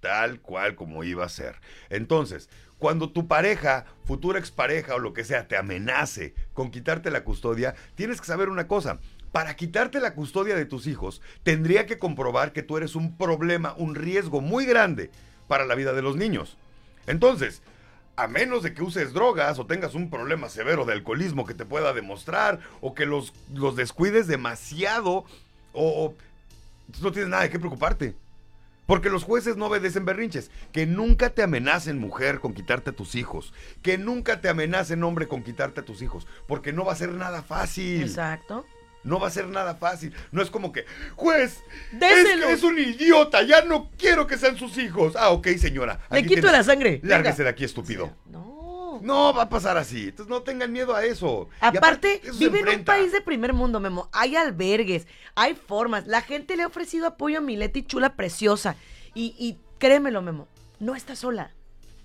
[0.00, 1.56] Tal cual como iba a ser.
[1.90, 7.24] Entonces, cuando tu pareja, futura expareja o lo que sea, te amenace con quitarte la
[7.24, 9.00] custodia, tienes que saber una cosa.
[9.32, 13.74] Para quitarte la custodia de tus hijos, tendría que comprobar que tú eres un problema,
[13.76, 15.10] un riesgo muy grande
[15.48, 16.56] para la vida de los niños.
[17.08, 17.62] Entonces,
[18.16, 21.64] a menos de que uses drogas o tengas un problema severo de alcoholismo que te
[21.64, 25.24] pueda demostrar, o que los, los descuides demasiado,
[25.72, 26.14] o, o
[27.00, 28.14] no tienes nada de qué preocuparte.
[28.86, 30.50] Porque los jueces no obedecen berrinches.
[30.72, 33.52] Que nunca te amenacen mujer con quitarte a tus hijos.
[33.82, 36.26] Que nunca te amenacen hombre con quitarte a tus hijos.
[36.46, 38.00] Porque no va a ser nada fácil.
[38.00, 38.64] Exacto.
[39.04, 40.12] No va a ser nada fácil.
[40.32, 40.84] No es como que,
[41.16, 42.46] juez, es, Déselo.
[42.48, 45.14] que es un idiota, ya no quiero que sean sus hijos.
[45.16, 46.00] Ah, ok, señora.
[46.10, 47.00] Le quito tiene- la sangre.
[47.02, 47.44] Lárguese Venga.
[47.44, 48.12] de aquí, estúpido.
[48.26, 48.58] No.
[49.02, 50.08] No va a pasar así.
[50.08, 51.48] Entonces no tengan miedo a eso.
[51.60, 54.08] Aparte, vive en un país de primer mundo, Memo.
[54.12, 56.06] Hay albergues, hay formas.
[56.08, 58.74] La gente le ha ofrecido apoyo a mi Leti chula preciosa.
[59.14, 60.48] Y, y créemelo, Memo,
[60.80, 61.52] no está sola.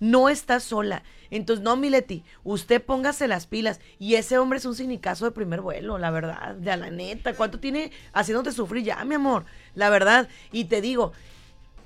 [0.04, 1.04] No está sola.
[1.32, 3.80] Entonces, no, Mileti, usted póngase las pilas.
[4.00, 7.34] Y ese hombre es un sinicazo de primer vuelo, la verdad, de a la neta.
[7.36, 9.46] ¿Cuánto tiene haciéndote sufrir ya, mi amor?
[9.76, 10.28] La verdad.
[10.52, 11.14] Y te digo,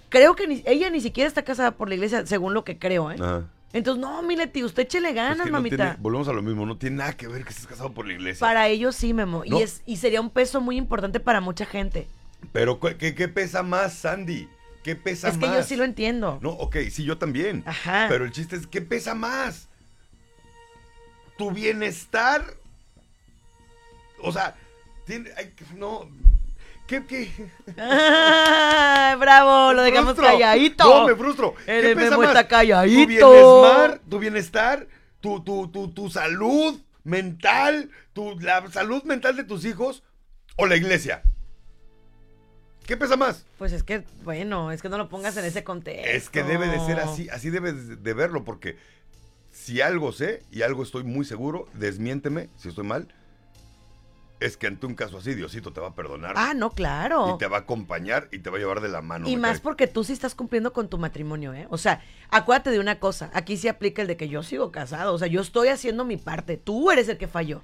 [0.09, 3.11] creo que ni- ella ni siquiera está casada por la iglesia, según lo que creo,
[3.11, 3.15] ¿eh?
[3.19, 3.43] Ajá.
[3.73, 5.75] Entonces, no, Mileti, usted échele Es ganas, que no mamita.
[5.75, 8.13] tiene- volvemos a lo mismo, no tiene nada que ver que estés casado por la
[8.13, 8.39] iglesia.
[8.39, 9.43] Para ellos sí, Memo.
[9.45, 9.59] No.
[9.59, 12.07] Y, es, y sería un peso muy importante para mucha gente.
[12.53, 14.47] Pero ¿qué, qué- qué pesa más, Sandy?
[14.87, 15.57] ¿Qué pesa es que más?
[15.57, 16.39] yo sí lo entiendo.
[16.41, 17.61] No, ok, sí, yo también.
[17.65, 18.05] Ajá.
[18.07, 19.67] Pero el chiste es, ¿qué pesa más?
[21.37, 22.45] ¿Tu bienestar?
[24.21, 24.55] O sea,
[25.05, 26.09] tiene, ay, no...
[26.87, 27.29] ¿Qué, qué?
[27.75, 29.73] ¡Bravo!
[29.73, 30.23] Lo dejamos frustro.
[30.23, 30.85] calladito.
[30.85, 31.55] No, me frustro.
[31.65, 32.29] El ¿Qué pesa más?
[32.29, 33.29] está calladito.
[33.29, 34.01] ¿Tu bienestar?
[34.09, 34.87] ¿Tu bienestar?
[35.19, 37.91] ¿Tu, tu, tu, tu salud mental?
[38.13, 40.03] Tu, ¿La salud mental de tus hijos?
[40.55, 41.23] ¿O la iglesia?
[42.87, 43.45] ¿Qué pesa más?
[43.59, 46.07] Pues es que, bueno, es que no lo pongas en ese contexto.
[46.09, 48.77] Es que debe de ser así, así debes de- verlo, porque
[49.51, 53.13] si algo sé y algo estoy muy seguro, desmiénteme si estoy mal,
[54.39, 57.33] es que ante un caso así, Diosito te va a perdonar Ah, no, claro.
[57.35, 59.27] y te va a acompañar y te va a llevar de la mano.
[59.27, 59.61] Y más cae.
[59.63, 61.67] porque tú sí estás cumpliendo con tu matrimonio, ¿eh?
[61.71, 63.31] O sea, acuérdate de una cosa.
[63.33, 65.13] Aquí sí aplica el de que yo sigo casado.
[65.13, 66.55] O sea, yo estoy haciendo mi parte.
[66.55, 67.63] Tú eres el que falló.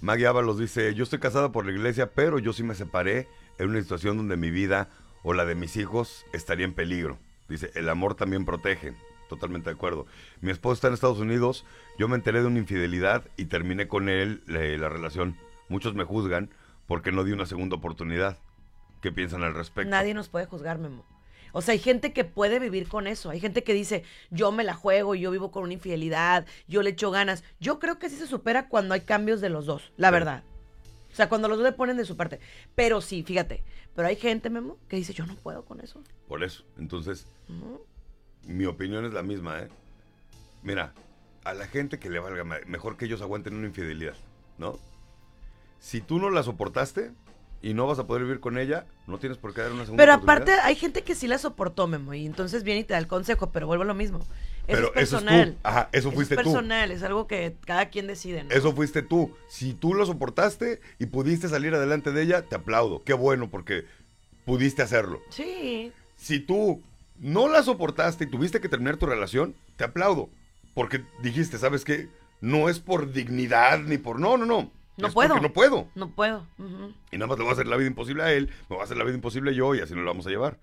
[0.00, 3.28] Maggie Ábalos dice, yo estoy casada por la iglesia, pero yo sí me separé
[3.58, 4.88] en una situación donde mi vida
[5.22, 7.18] o la de mis hijos estaría en peligro.
[7.48, 8.94] Dice, el amor también protege.
[9.28, 10.06] Totalmente de acuerdo.
[10.42, 11.64] Mi esposo está en Estados Unidos,
[11.98, 15.36] yo me enteré de una infidelidad y terminé con él eh, la relación.
[15.70, 16.50] Muchos me juzgan
[16.86, 18.38] porque no di una segunda oportunidad.
[19.00, 19.90] ¿Qué piensan al respecto?
[19.90, 21.04] Nadie nos puede juzgar, Memo.
[21.52, 23.30] O sea, hay gente que puede vivir con eso.
[23.30, 26.90] Hay gente que dice, yo me la juego, yo vivo con una infidelidad, yo le
[26.90, 27.44] echo ganas.
[27.60, 30.12] Yo creo que sí se supera cuando hay cambios de los dos, la Sí.
[30.12, 30.44] verdad.
[31.14, 32.40] O sea, cuando los dos le ponen de su parte.
[32.74, 33.62] Pero sí, fíjate.
[33.94, 36.02] Pero hay gente, Memo, que dice, yo no puedo con eso.
[36.26, 36.64] Por eso.
[36.76, 37.86] Entonces, Ujú.
[38.42, 39.68] mi opinión es la misma, ¿eh?
[40.64, 40.92] Mira,
[41.44, 44.16] a la gente que le valga, mejor que ellos aguanten una infidelidad,
[44.58, 44.76] ¿no?
[45.78, 47.12] Si tú no la soportaste
[47.64, 50.02] y no vas a poder vivir con ella, no tienes por qué dar una segunda
[50.02, 52.98] Pero aparte, hay gente que sí la soportó, Memo, y entonces viene y te da
[52.98, 54.18] el consejo, pero vuelvo a lo mismo.
[54.18, 54.26] Eso
[54.66, 55.28] Pero es eso es tú.
[55.28, 55.56] personal.
[55.62, 56.50] Ajá, eso fuiste es tú.
[56.52, 58.50] personal, es algo que cada quien decide, ¿no?
[58.50, 59.34] Eso fuiste tú.
[59.48, 63.02] Si tú lo soportaste y pudiste salir adelante de ella, te aplaudo.
[63.02, 63.86] Qué bueno, porque
[64.44, 65.22] pudiste hacerlo.
[65.30, 65.90] Sí.
[66.16, 66.82] Si tú
[67.18, 70.28] no la soportaste y tuviste que terminar tu relación, te aplaudo.
[70.74, 72.10] Porque dijiste, ¿sabes qué?
[72.42, 74.20] No es por dignidad ni por...
[74.20, 74.70] No, no, no.
[74.96, 75.40] No Es puedo.
[75.40, 75.88] no puedo.
[75.94, 76.46] No puedo.
[77.10, 78.84] Y nada más le voy a hacer la vida imposible a él, me voy a
[78.84, 80.58] hacer la vida imposible yo y así nos lo vamos a llevar.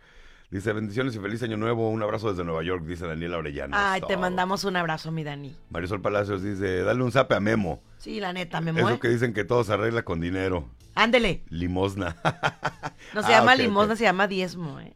[0.50, 3.94] Dice, bendiciones y feliz año nuevo, un abrazo desde Nueva York, dice Daniela Orellana.
[3.94, 5.56] Ay, te mandamos un abrazo, mi Dani.
[5.70, 7.82] Marisol Palacios dice, dale un zape a Memo.
[8.00, 8.80] Sí, la neta, Memo.
[8.80, 9.00] Eso ¿eh?
[9.00, 10.68] que dicen que todo se arregla con dinero.
[10.96, 11.44] Ándele.
[11.50, 12.18] Limosna.
[13.14, 14.94] No se Ah, llama ok, limosna, se llama diezmo, ¿eh?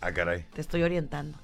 [0.00, 0.44] Ah, caray.
[0.52, 1.38] Te estoy orientando.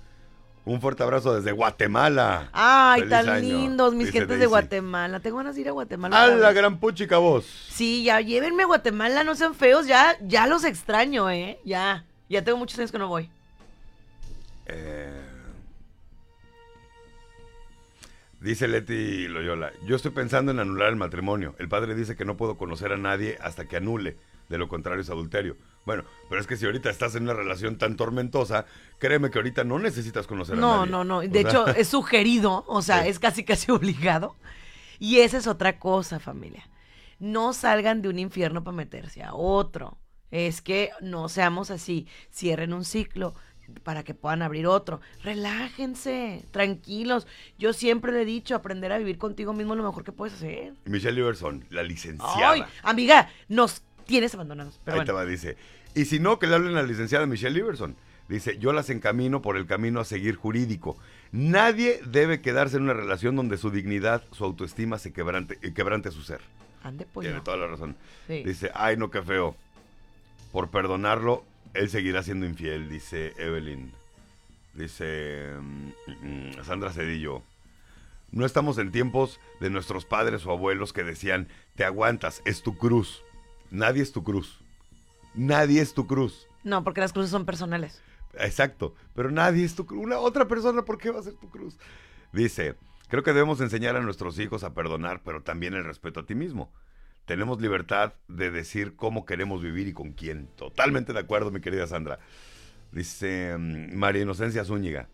[0.64, 2.50] Un fuerte abrazo desde Guatemala.
[2.52, 4.46] Ay, Feliz tan año, lindos mis dice gentes de.
[4.46, 5.20] Guatemala.
[5.20, 6.20] Tengo ganas de ir a Guatemala.
[6.20, 6.56] ¡A otra la vez.
[6.56, 7.46] gran puchica voz!
[7.70, 11.58] Sí, ya llévenme a Guatemala, no sean feos, ya, ya los extraño, ¿eh?
[11.64, 13.30] Ya, ya tengo muchos años que no voy.
[14.66, 15.26] Eh,
[18.40, 21.54] Dice Leti Loyola, yo estoy pensando en anular el matrimonio.
[21.58, 24.16] El padre dice que no puedo conocer a nadie hasta que anule.
[24.48, 25.56] De lo contrario es adulterio.
[25.86, 28.66] Bueno, pero es que si ahorita estás en una relación tan tormentosa,
[28.98, 30.90] créeme que ahorita no necesitas conocer a No, nadie.
[30.92, 31.16] no, no.
[31.18, 33.08] O De hecho, es sugerido, o sea, Sí.
[33.08, 34.36] es casi casi obligado.
[34.98, 36.68] Y esa es otra cosa, familia.
[37.18, 39.98] No salgan de un infierno para meterse a otro.
[40.30, 42.06] Es que no seamos así.
[42.32, 43.34] Cierren un ciclo
[43.82, 45.00] para que puedan abrir otro.
[45.22, 47.26] Relájense, tranquilos.
[47.58, 50.34] Yo siempre le he dicho, aprender a vivir contigo mismo es lo mejor que puedes
[50.34, 50.74] hacer.
[50.84, 52.50] Michelle Iverson, la licenciada.
[52.52, 54.78] Ay, amiga, nos tienes abandonados.
[54.84, 55.56] Pero Ahí te va, dice.
[55.94, 57.96] Y si no, que le hablen a la licenciada Michelle Iverson.
[58.28, 60.96] Dice, yo las encamino por el camino a seguir jurídico.
[61.32, 66.12] Nadie debe quedarse en una relación donde su dignidad, su autoestima se quebrante, eh, quebrante
[66.12, 66.40] su ser.
[66.84, 67.24] Ande, pues.
[67.24, 67.42] Tiene no.
[67.42, 67.96] toda la razón.
[68.28, 68.44] Sí.
[68.44, 69.56] Dice, ay, no, qué feo.
[70.52, 71.44] Por perdonarlo,
[71.74, 73.92] él seguirá siendo infiel, dice Evelyn.
[74.74, 77.42] Dice mm, Sandra Cedillo.
[78.32, 82.76] No estamos en tiempos de nuestros padres o abuelos que decían, te aguantas, es tu
[82.76, 83.24] cruz.
[83.70, 84.60] Nadie es tu cruz.
[85.34, 86.48] Nadie es tu cruz.
[86.64, 88.02] No, porque las cruces son personales.
[88.34, 90.04] Exacto, pero nadie es tu cruz.
[90.04, 91.78] Una otra persona, ¿por qué va a ser tu cruz?
[92.32, 92.76] Dice,
[93.08, 96.34] creo que debemos enseñar a nuestros hijos a perdonar, pero también el respeto a ti
[96.34, 96.72] mismo.
[97.24, 100.48] Tenemos libertad de decir cómo queremos vivir y con quién.
[100.56, 102.18] Totalmente de acuerdo, mi querida Sandra.
[102.92, 105.08] Dice mm, María Inocencia Zúñiga.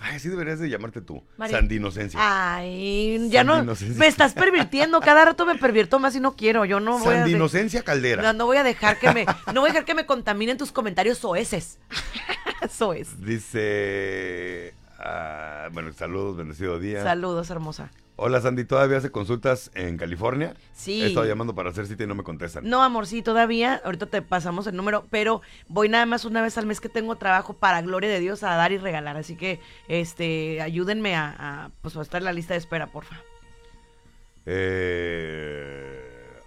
[0.00, 1.22] Ay, así deberías de llamarte tú.
[1.36, 2.18] María- Sandy Inocencia.
[2.20, 3.74] Ay, ya Sandy no.
[3.96, 5.00] Me estás pervirtiendo.
[5.00, 6.64] Cada rato me pervierto más y no quiero.
[6.64, 7.18] Yo no voy a.
[7.18, 8.22] Sandy de- Caldera.
[8.22, 9.24] No, no voy a dejar que me.
[9.54, 11.78] No voy a dejar que me contaminen tus comentarios soeces.
[12.70, 13.20] Soez.
[13.20, 14.74] Dice.
[14.98, 17.02] Ah, bueno, saludos, bendecido día.
[17.02, 17.90] Saludos, hermosa.
[18.16, 20.54] Hola Sandy, ¿todavía hace consultas en California?
[20.72, 21.02] Sí.
[21.02, 22.68] He estado llamando para hacer cita y no me contestan.
[22.68, 23.82] No, amor, sí, todavía.
[23.84, 27.16] Ahorita te pasamos el número, pero voy nada más una vez al mes que tengo
[27.16, 29.16] trabajo para gloria de Dios a dar y regalar.
[29.16, 33.16] Así que, este, ayúdenme a, a, pues, a estar en la lista de espera, porfa.
[34.46, 36.00] Eh,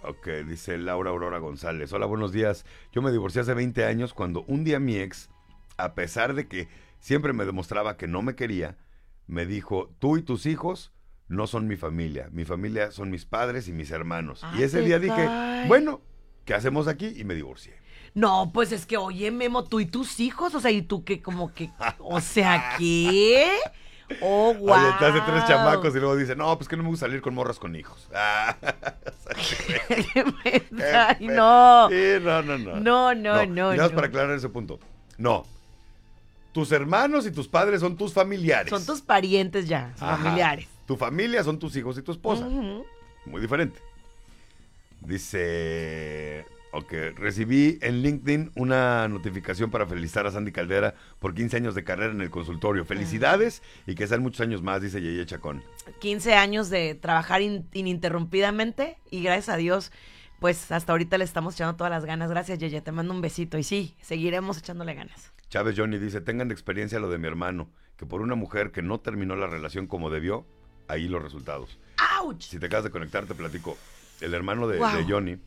[0.04, 1.92] ok, dice Laura Aurora González.
[1.92, 2.64] Hola, buenos días.
[2.92, 5.28] Yo me divorcié hace 20 años cuando un día mi ex,
[5.76, 6.68] a pesar de que
[7.00, 8.76] siempre me demostraba que no me quería,
[9.26, 10.92] me dijo, tú y tus hijos
[11.28, 12.28] no son mi familia.
[12.32, 14.40] Mi familia son mis padres y mis hermanos.
[14.42, 15.68] Ah, y ese día dije, cae.
[15.68, 16.00] bueno,
[16.44, 17.12] ¿qué hacemos aquí?
[17.16, 17.74] Y me divorcié.
[18.14, 21.20] No, pues es que, oye, Memo, tú y tus hijos, o sea, y tú que
[21.20, 23.50] como que, o sea, ¿qué?
[24.22, 24.72] Oh, wow.
[24.72, 27.20] Oye, te hace tres chamacos y luego dice, no, pues que no me gusta salir
[27.20, 28.08] con morras con hijos.
[28.14, 28.56] Ah,
[31.10, 31.88] Ay, no.
[31.90, 32.76] Sí, no, no, no.
[32.80, 33.94] No, no, no, más no.
[33.94, 34.78] para aclarar ese punto.
[35.18, 35.44] No.
[36.58, 38.68] Tus hermanos y tus padres son tus familiares.
[38.70, 40.16] Son tus parientes ya, Ajá.
[40.16, 40.66] familiares.
[40.86, 42.48] Tu familia son tus hijos y tu esposa.
[42.48, 43.78] Muy diferente.
[45.00, 46.44] Dice.
[46.72, 51.84] Ok, recibí en LinkedIn una notificación para felicitar a Sandy Caldera por 15 años de
[51.84, 52.84] carrera en el consultorio.
[52.84, 55.62] Felicidades y que sean muchos años más, dice Yeye Chacón.
[56.00, 59.92] 15 años de trabajar in- ininterrumpidamente y gracias a Dios
[60.40, 62.30] pues hasta ahorita le estamos echando todas las ganas.
[62.30, 63.58] Gracias, Yeye, te mando un besito.
[63.58, 65.32] Y sí, seguiremos echándole ganas.
[65.48, 68.82] Chávez Johnny dice, tengan de experiencia lo de mi hermano, que por una mujer que
[68.82, 70.46] no terminó la relación como debió,
[70.88, 71.78] ahí los resultados.
[72.18, 72.40] ¡Auch!
[72.42, 73.76] Si te acabas de conectar, te platico.
[74.20, 74.96] El hermano de, Wow.
[74.96, 75.38] de Johnny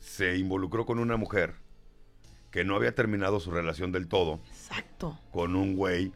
[0.00, 1.54] se involucró con una mujer
[2.50, 5.18] que no había terminado su relación del todo Exacto.
[5.32, 6.12] con un güey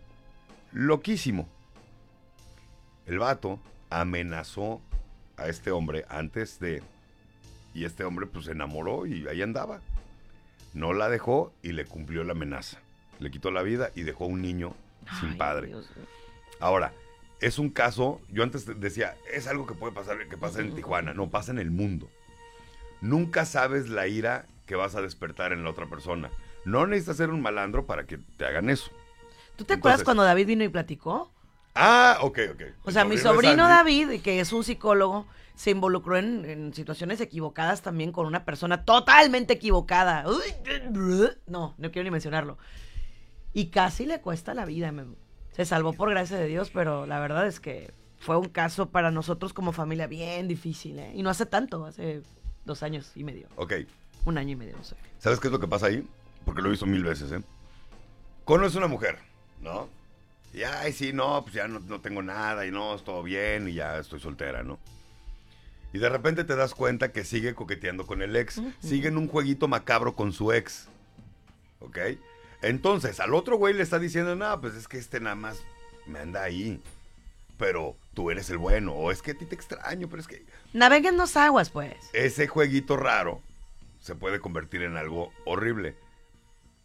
[0.73, 1.49] loquísimo.
[3.07, 3.59] El vato
[3.91, 4.81] amenazó
[5.37, 6.83] a este hombre antes de...
[7.75, 9.81] Y este hombre pues se enamoró y ahí andaba.
[10.75, 12.79] No la dejó y le cumplió la amenaza.
[13.19, 14.75] Le quitó la vida y dejó un niño
[15.21, 15.69] sin padre.
[15.69, 15.91] Dios.
[16.61, 16.93] Ahora,
[17.41, 21.15] es un caso, yo antes decía, es algo que puede pasar, que pasa en Tijuana,
[21.15, 22.09] no pasa en el mundo.
[23.01, 26.31] Nunca sabes la ira que vas a despertar en la otra persona.
[26.65, 28.91] No necesitas ser un malandro para que te hagan eso.
[29.57, 31.33] ¿Tú te acuerdas cuando David vino y platicó?
[31.81, 32.63] Ah, ok, ok.
[32.85, 33.69] O sea, mi sobrino.
[33.69, 38.85] David, que es un psicólogo, se involucró en, en situaciones equivocadas también con una persona
[38.85, 40.25] totalmente equivocada.
[41.47, 42.59] No, no quiero ni mencionarlo.
[43.53, 44.93] Y casi le cuesta la vida.
[45.53, 49.13] Se salvó por gracia de Dios, pero la verdad es que fue un caso para
[49.13, 50.99] nosotros como familia bien difícil.
[50.99, 51.13] ¿eh?
[51.15, 52.23] Y no hace tanto, hace
[52.65, 53.47] dos años y medio.
[53.57, 53.75] Ok,
[54.25, 54.97] Un año y medio, no sé.
[55.19, 56.05] ¿sabes qué es lo que pasa ahí?
[56.45, 57.43] Porque lo he visto mil veces, ¿eh?
[58.45, 59.19] Conoces una mujer,
[59.61, 59.89] ¿no?
[60.55, 63.69] Y, ay, sí, no, pues ya no, no tengo nada y no, es todo bien
[63.69, 64.79] y ya estoy soltera, ¿no?
[65.93, 68.61] Y de repente te das cuenta que sigue coqueteando con el ex.
[68.81, 70.89] Sigue en un jueguito macabro con su ex.
[71.81, 71.99] ¿Ok?
[72.61, 75.63] Entonces, al otro güey le está diciendo, no, pues es que este nada más
[76.07, 76.81] me anda ahí.
[77.57, 78.93] Pero tú eres el bueno.
[78.93, 81.95] O es que a ti te extraño, pero es que Naveguen dos aguas, pues.
[82.13, 83.41] ese jueguito raro
[84.01, 85.97] se puede convertir en algo horrible.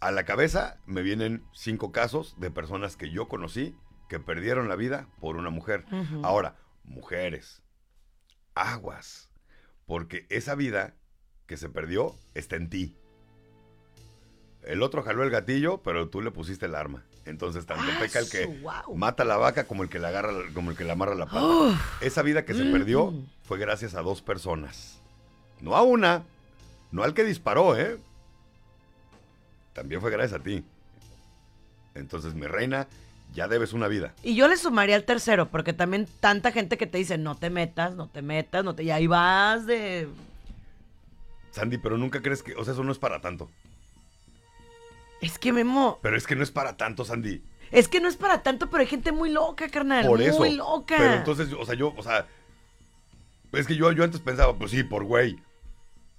[0.03, 3.73] A la cabeza me vienen cinco casos de personas que yo conocí
[4.09, 5.85] que perdieron la vida por una mujer.
[6.23, 7.63] Ahora, mujeres,
[8.53, 9.29] aguas,
[9.85, 10.93] porque esa vida
[11.47, 12.97] que se perdió está en ti.
[14.63, 17.05] El otro jaló el gatillo, pero tú le pusiste el arma.
[17.25, 18.61] Entonces, tanto Ah, peca el que
[18.93, 21.25] mata a la vaca como el que la agarra, como el que la amarra la
[21.27, 21.79] pata.
[22.01, 23.25] Esa vida que se perdió Mm.
[23.43, 25.01] fue gracias a dos personas.
[25.61, 26.23] No a una,
[26.91, 27.97] no al que disparó, ¿eh?
[29.73, 30.63] También fue gracias a ti.
[31.95, 32.87] Entonces, mi reina,
[33.33, 34.13] ya debes una vida.
[34.23, 37.49] Y yo le sumaría al tercero, porque también tanta gente que te dice, no te
[37.49, 38.83] metas, no te metas, no te...
[38.83, 40.07] Y ahí vas de...
[41.51, 43.49] Sandy, pero nunca crees que, o sea, eso no es para tanto.
[45.21, 47.41] Es que Memo, Pero es que no es para tanto, Sandy.
[47.71, 50.05] es que no es para tanto, pero hay gente muy loca, carnal.
[50.05, 50.45] Por muy eso.
[50.45, 50.95] loca.
[50.97, 52.27] Pero entonces, o sea, yo, o sea,
[53.53, 55.39] es que yo, yo antes pensaba, pues sí, por güey.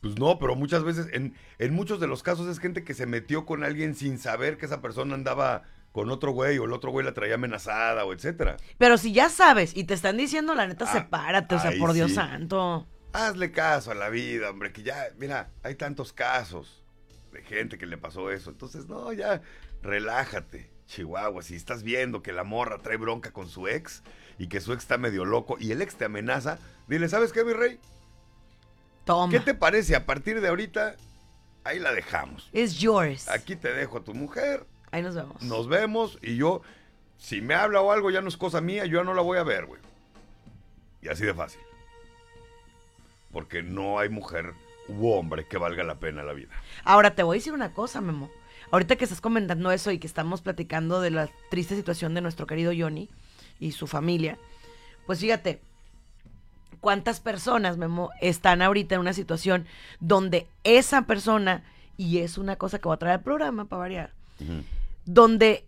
[0.04, 3.06] Pues no, pero muchas veces, en, en muchos de los casos es gente que se
[3.06, 6.90] metió con alguien sin saber que esa persona andaba con otro güey o el otro
[6.90, 8.58] güey la traía amenazada o etcétera.
[8.76, 11.94] Pero si ya sabes y te están diciendo, la neta, Ah, sepárate, o sea, por
[11.94, 12.16] Dios sí.
[12.16, 12.86] santo.
[13.14, 16.84] Hazle caso a la vida, hombre, que ya, mira, hay tantos casos
[17.32, 18.50] de gente que le pasó eso.
[18.50, 19.40] Entonces, no, ya,
[19.82, 21.42] relájate, Chihuahua.
[21.42, 24.02] Si estás viendo que la morra trae bronca con su ex
[24.36, 27.42] y que su ex está medio loco y el ex te amenaza, dile, ¿sabes qué,
[27.42, 27.78] mi rey?
[29.04, 29.30] Toma.
[29.30, 29.94] ¿Qué te parece?
[29.96, 30.96] A partir de ahorita,
[31.64, 32.48] ahí la dejamos.
[32.52, 33.28] Es yours.
[33.28, 35.42] Aquí te dejo a tu mujer, Ahí nos vemos.
[35.42, 36.62] nos vemos y yo,
[37.18, 39.38] si me habla o algo, ya no es cosa mía, yo ya no la voy
[39.38, 39.80] a ver, güey.
[41.02, 41.60] Y así de fácil.
[43.32, 44.54] Porque no hay mujer
[44.88, 46.52] u hombre que valga la pena la vida.
[46.84, 48.30] Ahora te voy a decir una cosa, Memo.
[48.70, 52.46] Ahorita que estás comentando eso y que estamos platicando de la triste situación de nuestro
[52.46, 53.08] querido Johnny
[53.60, 54.38] y su familia,
[55.06, 55.60] pues fíjate,
[56.84, 59.64] cuántas personas, Memo, están ahorita en una situación
[60.00, 61.64] donde esa persona,
[61.96, 64.12] y es una cosa que voy a traer al programa para variar,
[65.06, 65.66] donde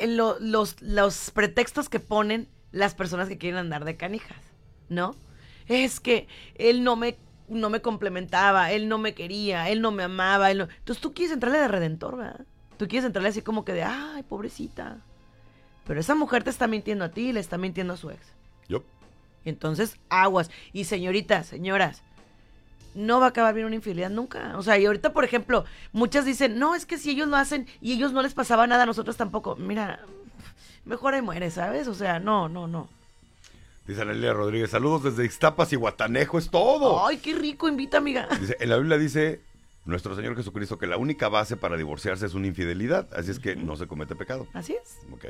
[0.00, 4.36] eh, lo- los, los pretextos que ponen las personas que quieren andar de canijas,
[4.90, 5.16] ¿no?
[5.66, 7.16] Es que él no me,
[7.48, 10.64] no me complementaba, él no me quería, él no me amaba, él no...
[10.64, 12.44] Entonces tú quieres entrarle de redentor, ¿verdad?
[12.76, 14.98] Tú quieres entrarle así como que de, ay, pobrecita.
[15.86, 18.20] Pero esa mujer te está mintiendo a ti y le está mintiendo a su ex.
[18.68, 18.82] Yo,
[19.44, 20.50] Entonces, aguas.
[20.72, 22.02] Y señoritas, señoras,
[22.94, 24.56] no va a acabar bien una infidelidad nunca.
[24.56, 27.66] O sea, y ahorita, por ejemplo, muchas dicen, no, es que si ellos lo hacen
[27.80, 29.56] y ellos no les pasaba nada, a nosotros tampoco.
[29.56, 30.00] Mira,
[30.84, 31.88] mejor ahí muere, ¿sabes?
[31.88, 32.88] O sea, no, no, no.
[33.86, 37.06] dice Anelia Rodríguez, saludos desde Ixtapas y Guatanejo, es todo.
[37.06, 38.28] Ay, qué rico, invita, amiga.
[38.40, 39.40] Dice, en la Biblia dice
[39.84, 43.56] nuestro Señor Jesucristo que la única base para divorciarse es una infidelidad, así es que
[43.56, 44.46] no se comete pecado.
[44.52, 44.98] Así es.
[45.12, 45.24] Ok.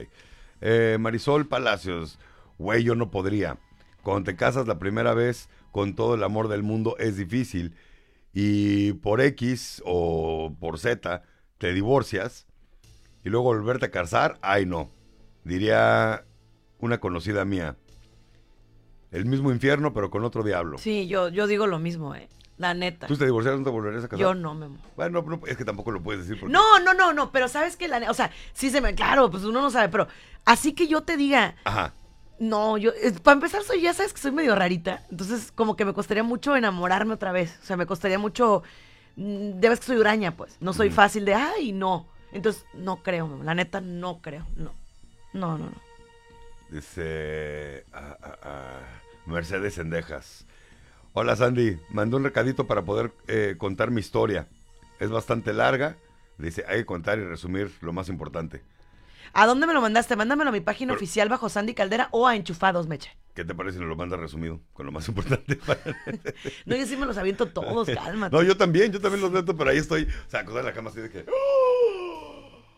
[0.61, 2.19] Eh, Marisol Palacios,
[2.59, 3.59] güey, yo no podría.
[4.03, 7.75] Cuando te casas la primera vez con todo el amor del mundo es difícil
[8.33, 11.23] y por X o por Z
[11.59, 12.47] te divorcias
[13.25, 14.91] y luego volverte a casar, ay no.
[15.45, 16.25] Diría
[16.79, 17.77] una conocida mía,
[19.11, 20.79] El mismo infierno, pero con otro diablo.
[20.79, 22.29] Sí, yo, yo digo lo mismo, ¿eh?
[22.59, 23.07] La neta.
[23.07, 24.21] ¿Tú te divorciaron, no te volverías a casar?
[24.21, 24.77] Yo no, Memo.
[24.95, 26.53] Bueno, no, es que tampoco lo puedes decir porque...
[26.53, 29.31] No, no, no, no, pero sabes que la, ne- o sea, sí se me, claro,
[29.31, 30.07] pues uno no sabe, pero
[30.45, 31.95] así que yo te diga, Ajá.
[32.41, 35.85] No, yo, eh, para empezar soy, ya sabes que soy medio rarita, entonces como que
[35.85, 38.63] me costaría mucho enamorarme otra vez, o sea, me costaría mucho,
[39.17, 43.03] mm, ya ves que soy huraña, pues, no soy fácil de, ay, no, entonces no
[43.03, 44.73] creo, la neta no creo, no,
[45.35, 45.91] no, no, no.
[46.71, 48.81] Dice ah, ah, ah,
[49.27, 50.47] Mercedes Sendejas.
[51.13, 54.47] Hola Sandy, mandé un recadito para poder eh, contar mi historia.
[55.01, 55.97] Es bastante larga.
[56.39, 58.63] Dice, hay que contar y resumir lo más importante.
[59.33, 60.17] ¿A dónde me lo mandaste?
[60.17, 63.17] Mándamelo a mi página Pero- oficial bajo Sandy Caldera o a Enchufados, Meche.
[63.35, 64.61] ¿Qué te parece si nos lo mandas resumido?
[64.73, 65.59] Con lo más importante.
[66.67, 68.35] No, yo sí me los aviento todos, cálmate.
[68.37, 70.03] no, yo también, yo también los meto, pero ahí estoy.
[70.05, 71.25] O sea, acostada en la cama así de que...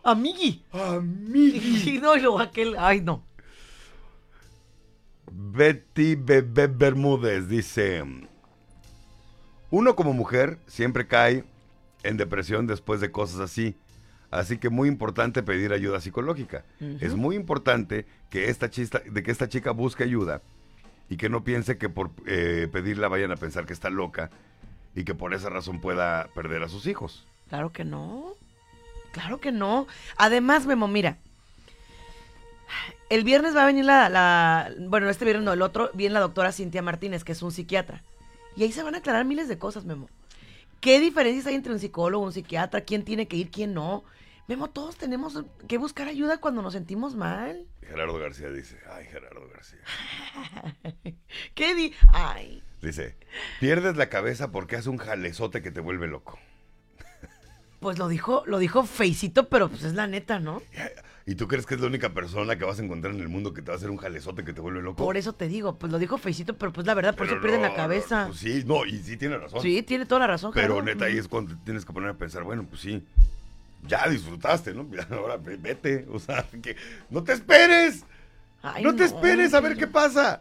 [0.04, 0.64] Amigui.
[0.72, 1.90] ¡Amigui!
[1.96, 3.24] Y no, y luego aquel, ay, no.
[5.30, 8.02] Betty Bebé Bermúdez dice:
[9.70, 11.44] Uno como mujer siempre cae
[12.02, 13.76] en depresión después de cosas así.
[14.32, 16.64] Así que muy importante pedir ayuda psicológica.
[17.00, 20.40] Es muy importante que esta, chista, de que esta chica busque ayuda
[21.10, 24.30] y que no piense que por eh, pedirla vayan a pensar que está loca
[24.96, 27.26] y que por esa razón pueda perder a sus hijos.
[27.50, 28.32] Claro que no.
[29.12, 29.86] Claro que no.
[30.16, 31.18] Además, Memo, mira.
[33.10, 36.20] El viernes va a venir la, la- Bueno, este viernes no, el otro, viene la
[36.20, 38.02] doctora Cintia Martínez, que es un psiquiatra.
[38.56, 40.08] Y ahí se van a aclarar miles de cosas, Memo.
[40.80, 42.80] ¿Qué diferencias hay entre un psicólogo, un psiquiatra?
[42.80, 44.02] ¿Quién tiene que ir, quién no?
[44.48, 47.66] Memo, todos tenemos que buscar ayuda cuando nos sentimos mal.
[47.82, 49.78] Gerardo García dice: Ay, Gerardo García.
[51.54, 51.94] ¿Qué di?
[52.12, 52.62] Ay.
[52.80, 53.16] Dice:
[53.60, 56.38] Pierdes la cabeza porque hace un jalezote que te vuelve loco.
[57.78, 60.62] Pues lo dijo, lo dijo feicito, pero pues es la neta, ¿no?
[61.26, 63.52] ¿Y tú crees que es la única persona que vas a encontrar en el mundo
[63.52, 65.04] que te va a hacer un jalezote que te vuelve loco?
[65.04, 67.42] Por eso te digo, pues lo dijo feicito, pero pues la verdad, por Pero eso
[67.42, 68.22] pierden no, la cabeza.
[68.22, 69.62] no, pues sí, no, y sí tiene razón.
[69.62, 70.50] Sí, tiene toda la razón.
[70.52, 73.04] Pero neta, ahí es cuando te tienes que poner a pensar, bueno, pues sí,
[73.82, 74.88] ya disfrutaste, ¿no?
[75.10, 76.76] Ahora ve- vete, o sea, que
[77.10, 78.04] no te esperes,
[78.62, 80.40] Ay, no te esperes a ver qué pasa.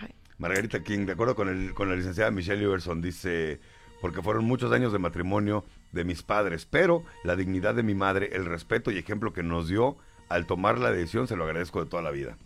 [0.00, 3.60] Ay, Margarita King, de acuerdo con, el, con la licenciada Michelle Iverson, dice,
[4.00, 8.30] porque fueron muchos años de matrimonio de mis padres, pero la dignidad de mi madre,
[8.32, 9.96] el respeto y ejemplo que nos dio
[10.28, 12.38] al tomar la decisión, se lo agradezco de toda la vida.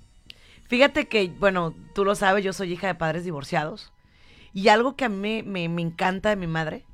[0.67, 3.93] Fíjate que, bueno, tú lo sabes, yo soy hija de padres divorciados.
[4.55, 6.85] Y algo que a mí me, me encanta de mi madre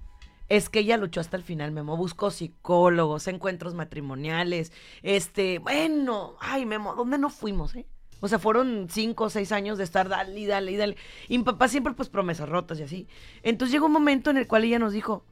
[0.50, 1.96] es que ella luchó hasta el final, Memo.
[1.96, 4.72] Buscó psicólogos, encuentros matrimoniales.
[5.02, 7.86] Este, bueno, ay, Memo, ¿dónde no fuimos, eh?
[8.18, 10.96] O sea, fueron cinco o seis años de estar dale y dale y dale.
[11.28, 13.06] Y mi papá siempre, pues, promesas rotas y así.
[13.44, 15.24] Entonces llegó un momento en el cual ella nos dijo,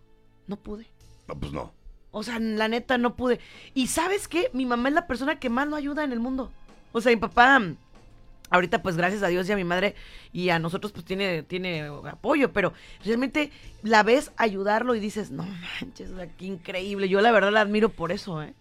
[0.47, 0.87] no pude.
[1.27, 1.73] No, pues no.
[2.13, 3.41] O sea, la neta no pude.
[3.75, 6.53] Y sabes qué, mi mamá es la persona que más lo ayuda en el mundo.
[6.93, 7.61] O sea, mi papá,
[8.51, 9.95] ahorita pues gracias a Dios y a mi madre
[10.33, 12.73] y a nosotros pues tiene, tiene apoyo, pero
[13.05, 13.51] realmente
[13.83, 15.45] la ves ayudarlo y dices, no
[15.81, 17.09] manches, o sea, qué increíble.
[17.09, 18.55] Yo la verdad la admiro por eso, ¿eh?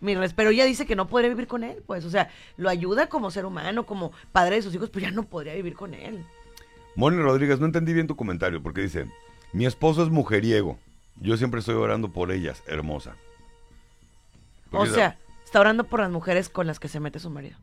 [0.00, 3.08] Mi pero ella dice que no podría vivir con él, pues, o sea, lo ayuda
[3.08, 6.24] como ser humano, como padre de sus hijos, pero ya no podría vivir con él.
[6.94, 9.06] Moni Rodríguez, no entendí bien tu comentario, porque dice,
[9.52, 10.78] mi esposo es mujeriego,
[11.16, 13.16] yo siempre estoy orando por ellas, hermosa.
[14.70, 17.56] O Porque sea, está orando por las mujeres con las que se mete su marido.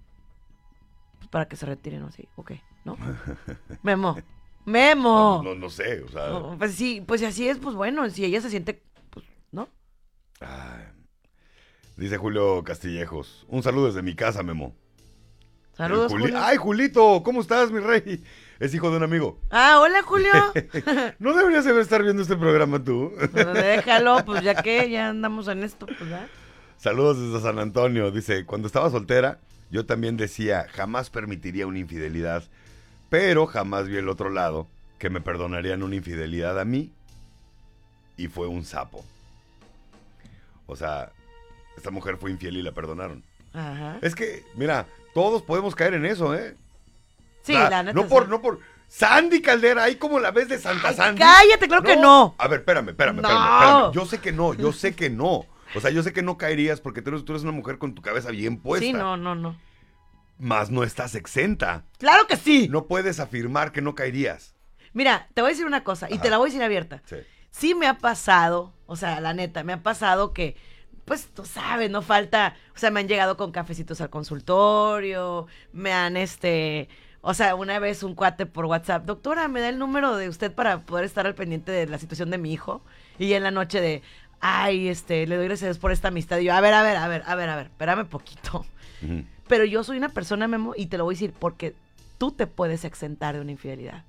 [1.36, 2.54] Para que se retiren o así, ok,
[2.86, 2.98] ¿no?
[3.84, 4.16] Memo,
[4.64, 5.42] Memo.
[5.44, 6.30] No, no sé, o sea...
[6.30, 9.68] No, pues sí, pues si así es, pues bueno, si ella se siente, pues, ¿no?
[10.40, 10.86] ay.
[11.98, 14.78] Dice Julio Castillejos, un saludo desde mi casa, Memo.
[15.74, 16.40] Saludos, Juli- Julio.
[16.42, 18.24] Ay, Julito, ¿cómo estás, mi rey?
[18.62, 19.42] Es hijo de un amigo.
[19.52, 20.32] Ah, hola, Julio.
[21.20, 23.12] ¿No deberías de estar viendo este programa tú?
[23.34, 26.30] Pues déjalo, pues ya que ya andamos en esto, pues ¿verdad?
[26.78, 28.10] Saludos desde San Antonio.
[28.12, 29.42] Dice, cuando estaba soltera,
[29.72, 32.44] yo también decía, jamás permitiría una infidelidad,
[33.10, 34.68] pero jamás vi el otro lado,
[35.00, 36.92] que me perdonarían una infidelidad a mí,
[38.18, 39.04] y fue un sapo.
[40.68, 41.12] O sea,
[41.78, 43.24] esta mujer fue infiel y la perdonaron.
[43.54, 43.98] Ajá.
[44.02, 46.56] Es que, mira, todos podemos caer en eso, ¿eh?
[47.44, 47.94] Sí, la neta.
[47.94, 48.10] No sí.
[48.10, 48.60] por, no por...
[48.88, 51.20] Sandy Caldera, ahí como la ves de Santa Ay, Sandy.
[51.20, 52.36] cállate, claro que no.
[52.38, 53.28] A ver, espérame, espérame, No.
[53.28, 53.94] espérame, espérame.
[53.94, 55.46] Yo sé que no, yo sé que no.
[55.76, 57.94] O sea, yo sé que no caerías porque tú eres, tú eres una mujer con
[57.94, 58.86] tu cabeza bien puesta.
[58.86, 59.58] Sí, no, no, no.
[60.38, 61.86] Más no estás exenta.
[61.98, 62.68] Claro que sí.
[62.70, 64.56] No puedes afirmar que no caerías.
[64.94, 66.24] Mira, te voy a decir una cosa y Ajá.
[66.24, 67.02] te la voy a decir abierta.
[67.06, 67.18] Sí.
[67.52, 70.58] Sí me ha pasado, o sea, la neta, me ha pasado que,
[71.06, 75.94] pues tú sabes, no falta, o sea, me han llegado con cafecitos al consultorio, me
[75.94, 76.90] han, este,
[77.28, 80.52] o sea, una vez un cuate por WhatsApp, doctora, me da el número de usted
[80.54, 82.84] para poder estar al pendiente de la situación de mi hijo.
[83.18, 84.04] Y en la noche de,
[84.46, 86.38] ay, este, le doy gracias a Dios por esta amistad.
[86.38, 88.66] Y yo, a ver, a ver, a ver, a ver, a ver, espérame poquito.
[89.48, 91.74] Pero yo soy una persona, Memo, y te lo voy a decir, porque
[92.20, 94.04] tú te puedes exentar de una infidelidad.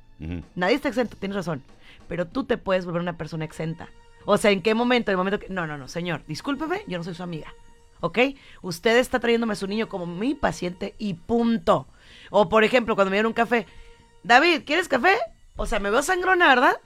[0.55, 1.63] Nadie está exento, tienes razón.
[2.09, 3.89] Pero tú te puedes volver una persona exenta.
[4.27, 5.11] O sea, ¿en qué momento?
[5.11, 5.49] En el momento que.
[5.49, 7.53] No, no, no, señor, discúlpeme, yo no soy su amiga.
[8.01, 8.19] ¿Ok?
[8.61, 11.87] Usted está trayéndome a su niño como mi paciente y punto.
[12.31, 13.67] O, por ejemplo, cuando me dieron un café.
[14.23, 15.17] David, ¿quieres café?
[15.57, 16.77] O sea, me veo sangrona, ¿verdad?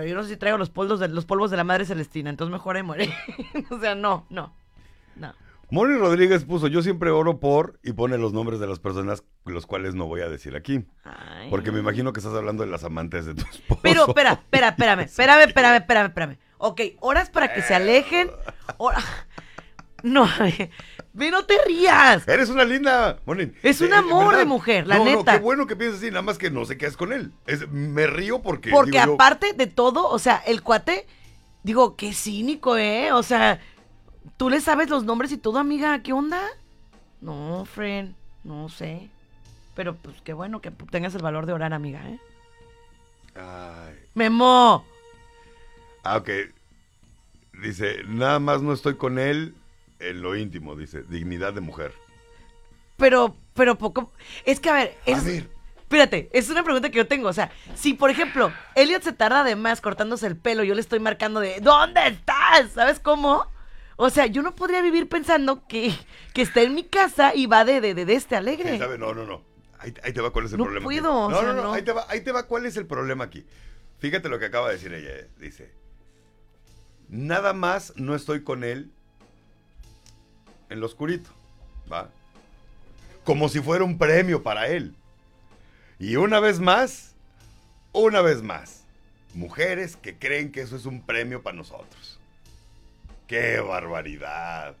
[0.00, 2.30] Pero yo no sé si traigo los polvos de, los polvos de la madre Celestina,
[2.30, 3.12] entonces mejor ahí muere.
[3.70, 4.54] o sea, no, no.
[5.14, 5.34] No.
[5.70, 9.66] Moni Rodríguez puso, yo siempre oro por y pone los nombres de las personas los
[9.66, 10.86] cuales no voy a decir aquí.
[11.04, 11.50] Ay.
[11.50, 13.80] Porque me imagino que estás hablando de las amantes de tu esposo.
[13.82, 16.38] Pero, espera, espera, espérame, espérame, espérame, espérame, espérame.
[16.56, 18.30] Ok, horas para que se alejen.
[18.78, 19.02] hora-
[20.02, 20.26] No,
[21.12, 22.26] ve, no te rías.
[22.28, 23.52] Eres una linda, Moni.
[23.62, 24.38] Es un Eh, amor ¿verdad?
[24.40, 25.32] de mujer, la No, no, neta.
[25.32, 27.32] qué bueno que pienses así, nada más que no sé qué es con él.
[27.46, 28.70] Es, me río porque...
[28.70, 31.06] Porque digo yo, aparte de todo, o sea, el cuate,
[31.62, 33.12] digo, qué cínico, ¿eh?
[33.12, 33.60] O sea,
[34.36, 36.40] tú le sabes los nombres y todo, amiga, ¿qué onda?
[37.20, 39.10] No, friend, no sé.
[39.74, 42.18] Pero pues qué bueno que tengas el valor de orar, amiga, ¿eh?
[43.34, 43.94] Ay.
[44.14, 44.84] Memo.
[46.02, 46.28] Ah, ok.
[47.62, 49.54] Dice, nada más no estoy con él
[50.00, 51.92] en lo íntimo, dice, dignidad de mujer.
[52.96, 54.12] Pero, pero poco.
[54.44, 55.24] Es que, a ver, A es.
[55.24, 55.48] ver.
[55.80, 57.28] Espérate, es una pregunta que yo tengo.
[57.28, 60.80] O sea, si por ejemplo, Elliot se tarda de más cortándose el pelo, yo le
[60.80, 62.70] estoy marcando de ¿Dónde estás?
[62.74, 63.44] ¿Sabes cómo?
[63.96, 65.92] O sea, yo no podría vivir pensando que,
[66.32, 68.72] que está en mi casa y va de, de, de, de este alegre.
[68.74, 68.98] Sí, ¿sabe?
[68.98, 69.42] No, no, no.
[69.80, 70.84] Ahí, ahí te va cuál es el No problema.
[70.84, 71.26] puedo, aquí.
[71.26, 71.72] o No, sea, no, no, no.
[71.72, 73.44] Ahí te, va, ahí te va cuál es el problema aquí.
[73.98, 75.10] Fíjate lo que acaba de decir ella.
[75.10, 75.28] eh.
[75.40, 75.72] Dice,
[77.08, 78.92] nada más no estoy con él
[80.70, 81.30] en lo oscurito.
[81.92, 82.08] ¿Va?
[83.24, 84.94] Como si fuera un premio para él.
[85.98, 87.14] Y una vez más,
[87.92, 88.84] una vez más,
[89.34, 92.18] mujeres que creen que eso es un premio para nosotros.
[93.26, 94.74] ¡Qué barbaridad!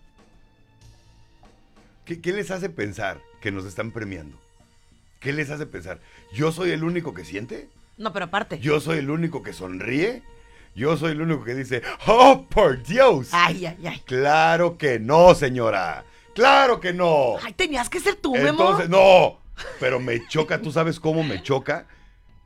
[2.04, 4.40] ¿Qué, qué les hace pensar que nos están premiando?
[5.20, 6.00] ¿Qué les hace pensar?
[6.32, 7.68] ¿Yo soy el único que siente?
[7.98, 8.58] No, pero aparte.
[8.58, 10.22] ¿Yo soy el único que sonríe?
[10.74, 13.28] ¿Yo soy el único que dice, ¡Oh, por Dios!
[13.32, 14.02] Ay, ay, ay.
[14.06, 16.04] Claro que no, señora.
[16.34, 17.36] Claro que no.
[17.42, 18.48] Ay, tenías que ser tú, Memo.
[18.48, 19.40] Entonces, no.
[19.78, 21.86] Pero me choca, ¿tú sabes cómo me choca?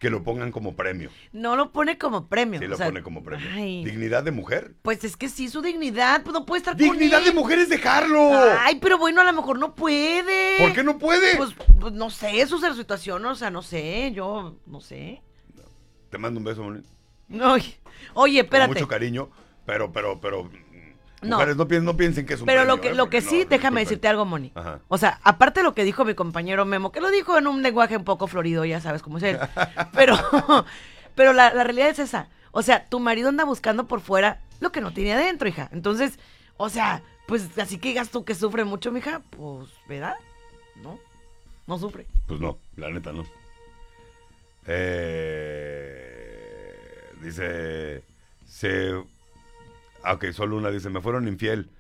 [0.01, 1.11] Que lo pongan como premio.
[1.33, 2.59] No lo pone como premio.
[2.59, 3.47] Sí, o lo sea, pone como premio.
[3.55, 4.75] Ay, ¿Dignidad de mujer?
[4.83, 7.69] pues es que sí, su dignidad, pues no puede estar ¡Dignidad con de mujer es
[7.69, 8.31] dejarlo!
[8.59, 10.59] Ay, pero bueno, a lo mejor no puede.
[10.59, 11.37] ¿Por qué no puede?
[11.37, 11.51] Pues,
[11.81, 15.23] pues no sé, su situación, o sea, no sé, yo no sé.
[16.11, 16.65] Te mando un beso.
[17.31, 17.79] Oye,
[18.15, 18.75] oye, Con espérate.
[18.75, 19.29] mucho cariño,
[19.67, 20.45] pero, pero, pero.
[20.45, 20.51] mm,
[21.23, 21.37] No.
[21.37, 22.95] Mujeres, no, piensen, no piensen que es un Pero lo que, ¿eh?
[22.95, 24.53] lo que sí, no, déjame decirte algo, Moni.
[24.55, 24.81] Ajá.
[24.89, 27.63] O sea, aparte de lo que dijo mi compañero Memo, que lo dijo en un
[27.63, 29.39] lenguaje un poco florido, ya sabes cómo es él.
[29.95, 30.17] Pero,
[31.15, 32.29] pero la, la realidad es esa.
[32.53, 35.69] O sea, tu marido anda buscando por fuera lo que no tiene adentro, hija.
[35.73, 36.19] Entonces,
[36.57, 40.15] o sea, pues así que digas tú que sufre mucho, mija, pues, ¿verdad?
[40.77, 40.99] No,
[41.67, 42.07] no sufre.
[42.27, 43.25] Pues no, la neta no.
[44.67, 46.14] Eh,
[47.25, 48.05] dice.
[48.47, 48.95] Se.
[48.95, 51.71] Ok, solo una dice: Me fueron infiel.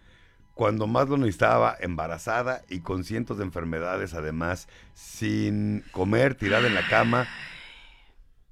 [0.54, 6.74] Cuando más lo necesitaba, embarazada y con cientos de enfermedades, además, sin comer, tirada en
[6.74, 7.26] la cama.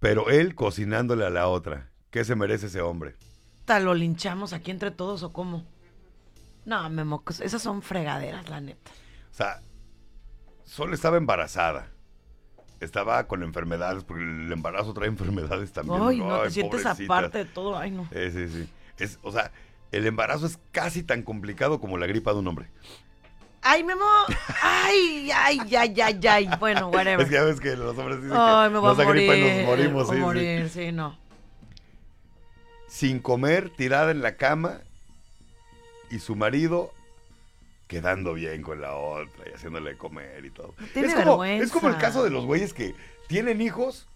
[0.01, 1.90] Pero él cocinándole a la otra.
[2.11, 3.14] ¿Qué se merece ese hombre?
[3.64, 5.64] ¿Tal lo linchamos aquí entre todos o cómo?
[6.64, 8.90] No, Memo, pues, esas son fregaderas, la neta.
[9.30, 9.62] O sea,
[10.64, 11.88] solo estaba embarazada.
[12.83, 16.03] Estaba con enfermedades, porque el embarazo trae enfermedades también.
[16.03, 17.05] Ay, no, te sientes pobrecita.
[17.14, 17.78] aparte de todo.
[17.78, 18.09] Ay, no.
[18.11, 18.68] Eh, sí, sí.
[18.99, 19.53] Es, o sea,
[19.93, 22.66] el embarazo es casi tan complicado como la gripa de un hombre.
[23.62, 24.05] Ay, Memo.
[24.62, 26.51] Ay, ay, ay, ay, ay.
[26.59, 27.20] Bueno, whatever.
[27.20, 29.09] Es que ya ves que los hombres dicen Ay, que me voy nos a da
[29.09, 29.30] morir.
[29.30, 30.07] gripa y nos morimos.
[30.09, 30.20] voy a sí, sí.
[30.24, 31.18] morir, sí, no.
[32.89, 34.80] Sin comer, tirada en la cama
[36.11, 36.93] y su marido
[37.93, 40.74] quedando bien con la otra y haciéndole comer y todo.
[40.95, 41.64] tiene es, como, vergüenza.
[41.64, 42.95] es como el caso de los güeyes que
[43.28, 44.09] tienen hijos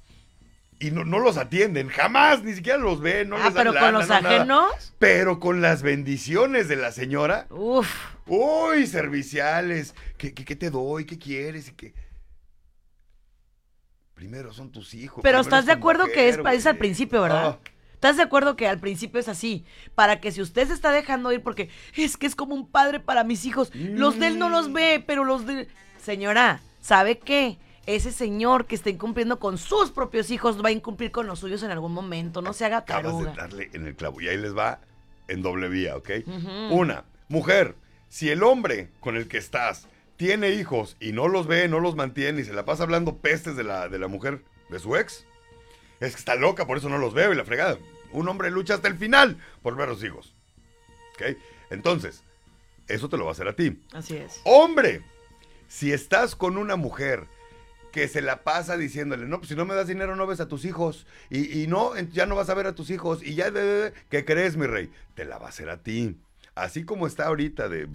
[0.78, 3.72] y no, no los atienden, jamás, ni siquiera los ven, no ah, les dan pero
[3.72, 4.36] lana, con los no nada.
[4.36, 4.94] ajenos.
[4.98, 7.86] Pero con las bendiciones de la señora, Uf.
[8.26, 11.04] uy, serviciales, ¿qué, qué, qué te doy?
[11.04, 11.68] ¿Qué quieres?
[11.68, 11.94] Y que...
[14.14, 15.20] Primero son tus hijos.
[15.22, 17.58] Pero estás es de acuerdo que es, es al principio, ¿verdad?
[17.62, 17.70] Ah.
[17.96, 19.64] ¿Estás de acuerdo que al principio es así?
[19.94, 23.00] Para que si usted se está dejando ir porque es que es como un padre
[23.00, 25.66] para mis hijos, los de él no los ve, pero los de...
[25.98, 27.58] Señora, ¿sabe qué?
[27.86, 31.62] Ese señor que está incumpliendo con sus propios hijos va a incumplir con los suyos
[31.62, 32.42] en algún momento.
[32.42, 33.30] No se haga Acabas taruga.
[33.30, 34.20] de darle en el clavo.
[34.20, 34.80] Y ahí les va
[35.26, 36.10] en doble vía, ¿ok?
[36.70, 37.76] Una, mujer,
[38.10, 41.96] si el hombre con el que estás tiene hijos y no los ve, no los
[41.96, 45.26] mantiene y se la pasa hablando pestes de la, de la mujer, de su ex,
[46.00, 47.78] es que está loca, por eso no los veo y la fregada.
[48.12, 50.34] Un hombre lucha hasta el final por ver a los hijos.
[51.14, 51.36] ¿Ok?
[51.70, 52.22] Entonces,
[52.88, 53.80] eso te lo va a hacer a ti.
[53.92, 54.40] Así es.
[54.44, 55.02] Hombre,
[55.68, 57.26] si estás con una mujer
[57.92, 60.48] que se la pasa diciéndole, no, pues si no me das dinero no ves a
[60.48, 61.06] tus hijos.
[61.30, 63.22] Y, y no, ya no vas a ver a tus hijos.
[63.22, 63.50] Y ya,
[64.10, 64.90] ¿qué crees, mi rey?
[65.14, 66.16] Te la va a hacer a ti.
[66.54, 67.88] Así como está ahorita de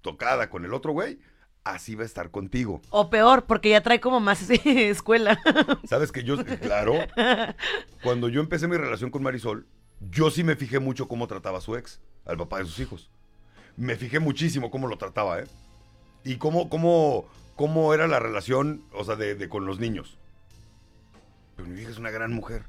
[0.00, 1.18] tocada con el otro güey,
[1.64, 2.80] así va a estar contigo.
[2.90, 5.38] O peor, porque ya trae como más escuela.
[5.84, 6.94] Sabes que yo, claro,
[8.02, 9.66] cuando yo empecé mi relación con Marisol,
[10.10, 13.10] yo sí me fijé mucho cómo trataba a su ex, al papá de sus hijos.
[13.76, 15.44] Me fijé muchísimo cómo lo trataba, ¿eh?
[16.24, 20.18] Y cómo, cómo, cómo era la relación, o sea, de, de con los niños.
[21.56, 22.64] Pero mi vieja es una gran mujer.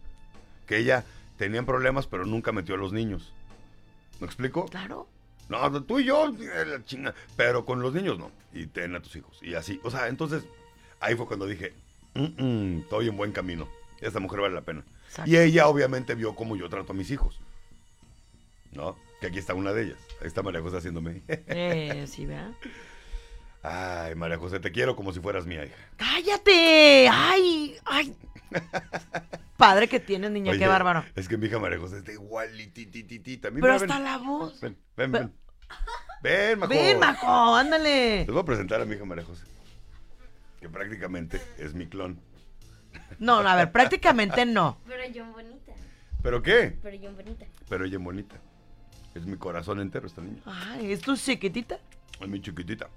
[0.68, 1.04] Que ella
[1.38, 3.34] tenían problemas, pero nunca metió a los niños.
[4.20, 4.66] ¿Me explico?
[4.66, 5.08] Claro.
[5.50, 7.14] No, tú y yo, eh, la chinga.
[7.36, 8.32] Pero con los niños no.
[8.54, 9.39] Y ten a tus hijos.
[9.41, 9.80] Y así.
[9.84, 10.44] O sea, entonces,
[11.00, 11.74] ahí fue cuando dije,
[12.14, 13.68] "Mm, mm, estoy en buen camino.
[14.02, 14.84] Esta mujer vale la pena.
[15.08, 15.30] Exacto.
[15.30, 17.39] Y ella obviamente vio cómo yo trato a mis hijos.
[18.72, 18.98] ¿No?
[19.22, 19.98] Que aquí está una de ellas.
[20.22, 21.22] Ahí está María José haciéndome.
[21.28, 22.52] Eh, sí, ¿verdad?
[23.64, 25.76] Ay, María José, te quiero como si fueras mía, hija.
[25.95, 27.07] ¡Cállate!
[27.09, 27.78] ¡Ay!
[27.86, 28.16] ¡Ay!
[29.57, 31.05] Padre que tienes, niña, Oye, qué bárbaro.
[31.16, 33.49] Es que mi hija María José está igualitititita.
[33.51, 34.03] Pero hasta ven.
[34.03, 34.59] la voz.
[34.59, 35.34] Ven, ven, Pero- ven.
[36.22, 36.70] Ven, Majo.
[36.70, 38.18] Ven, Majo, ándale.
[38.20, 39.45] Les voy a presentar a mi hija María José.
[40.59, 42.20] Que prácticamente es mi clon.
[43.20, 44.78] No, no, a ver, prácticamente no.
[44.88, 45.72] Pero yo bonita.
[46.22, 46.78] ¿Pero qué?
[46.82, 47.45] Pero yo bonita.
[47.70, 48.36] Pero ella es bonita.
[49.16, 50.41] Es mi corazón entero esta niña.
[50.45, 51.80] Ay, ¿es tu chiquitita?
[52.20, 52.89] Es mi chiquitita.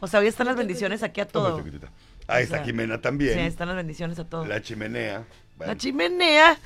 [0.00, 0.04] Sí.
[0.04, 1.58] O sea, hoy están las bendiciones aquí a todo.
[2.26, 3.38] Ahí O está sea, Jimena Sí, también.
[3.38, 4.44] ahí están las bendiciones a todo.
[4.46, 5.24] La, La chimenea.
[5.56, 6.58] Bueno, chimenea.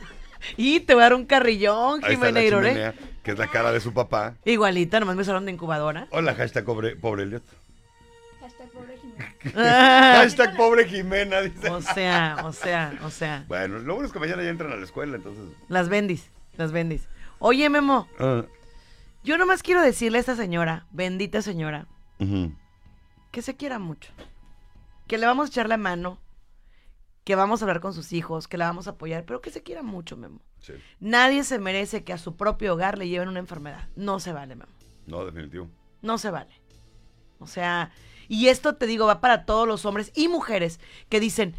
[0.56, 2.68] y te voy a dar un carrillón, ahí está Jimena la Irore.
[2.70, 4.34] chimenea, que es la cara de su papá.
[4.44, 6.06] Igualita, nomás me usaron de incubadora.
[6.10, 7.42] Hola, hashtag pobre, pobre Elliot.
[8.40, 9.32] Hashtag pobre Jimena.
[10.18, 11.70] Hashtag pobre Jimena, dice.
[11.70, 13.44] o sea, o sea, o sea.
[13.48, 15.44] Bueno, lo bueno es que mañana ya entran a la escuela, entonces.
[15.68, 17.06] Las bendis, las bendis.
[17.38, 18.42] Oye, Memo, Ah,
[19.24, 21.86] yo nomás quiero decirle a esta señora, bendita señora,
[22.18, 22.52] ujú.
[23.32, 24.12] Que se quiera mucho.
[25.08, 26.20] Que le vamos a echar la mano,
[27.24, 29.64] que vamos a hablar con sus hijos, que la vamos a apoyar, pero que se
[29.64, 30.40] quiera mucho, Memo.
[30.60, 30.74] Sí.
[31.00, 33.88] Nadie se merece que a su propio hogar le lleven una enfermedad.
[33.96, 34.72] No se vale, Memo.
[35.06, 35.68] No, definitivo.
[36.02, 36.60] No se vale.
[37.40, 37.90] O sea,
[38.28, 40.78] y esto te digo, va para todos los hombres y mujeres
[41.08, 41.56] que dicen,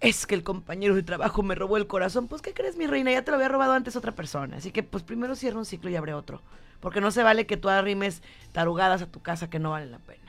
[0.00, 2.28] es que el compañero de trabajo me robó el corazón.
[2.28, 3.12] Pues, ¿qué crees, mi reina?
[3.12, 4.56] Ya te lo había robado antes otra persona.
[4.56, 6.42] Así que, pues, primero cierra un ciclo y abre otro.
[6.80, 9.98] Porque no se vale que tú arrimes tarugadas a tu casa que no valen la
[9.98, 10.23] pena.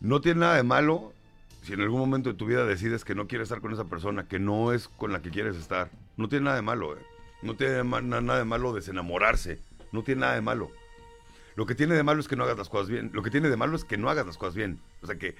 [0.00, 1.12] No tiene nada de malo
[1.62, 4.26] si en algún momento de tu vida decides que no quieres estar con esa persona,
[4.26, 5.90] que no es con la que quieres estar.
[6.16, 7.02] No tiene nada de malo, ¿eh?
[7.42, 9.60] No tiene nada de malo desenamorarse.
[9.92, 10.70] No tiene nada de malo.
[11.56, 13.10] Lo que tiene de malo es que no hagas las cosas bien.
[13.12, 14.80] Lo que tiene de malo es que no hagas las cosas bien.
[15.02, 15.34] O sea, que,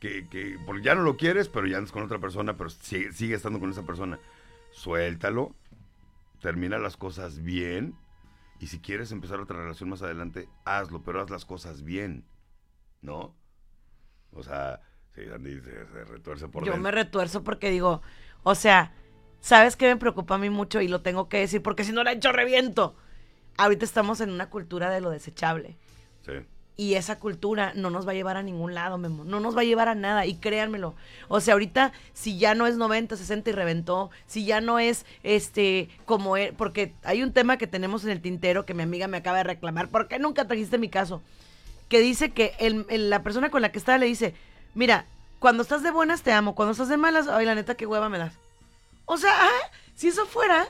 [0.00, 3.12] que, que porque ya no lo quieres, pero ya andas con otra persona, pero sigue,
[3.12, 4.18] sigue estando con esa persona.
[4.70, 5.54] Suéltalo,
[6.40, 7.94] termina las cosas bien.
[8.60, 12.24] Y si quieres empezar otra relación más adelante, hazlo, pero haz las cosas bien.
[13.02, 13.34] ¿No?
[14.34, 14.80] O sea,
[15.14, 16.82] sí, Andy se, se retuerce por Yo dentro.
[16.82, 18.02] me retuerzo porque digo,
[18.42, 18.92] o sea,
[19.40, 20.80] ¿sabes qué me preocupa a mí mucho?
[20.80, 22.94] Y lo tengo que decir porque si no la hecho reviento.
[23.56, 25.76] Ahorita estamos en una cultura de lo desechable.
[26.24, 26.32] Sí.
[26.76, 29.24] Y esa cultura no nos va a llevar a ningún lado, Memo.
[29.24, 30.26] No nos va a llevar a nada.
[30.26, 30.94] Y créanmelo.
[31.26, 35.04] O sea, ahorita, si ya no es 90, 60 y reventó, si ya no es
[35.24, 39.08] este, como er- porque hay un tema que tenemos en el tintero que mi amiga
[39.08, 39.88] me acaba de reclamar.
[39.88, 41.20] ¿Por qué nunca trajiste mi caso?
[41.88, 44.34] Que dice que el- el- la persona con la que está le dice:
[44.74, 45.06] Mira,
[45.38, 48.08] cuando estás de buenas te amo, cuando estás de malas, ay, la neta, qué hueva
[48.08, 48.34] me das.
[49.06, 50.66] O sea, ah, si eso fuera,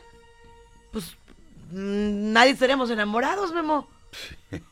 [0.93, 1.17] pues
[1.73, 3.89] mm, nadie estaríamos enamorados, Memo.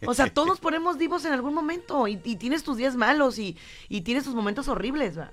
[0.06, 3.38] O sea, todos nos ponemos divos en algún momento y, y tienes tus días malos
[3.38, 3.56] y,
[3.88, 5.30] y tienes tus momentos horribles, ¿va?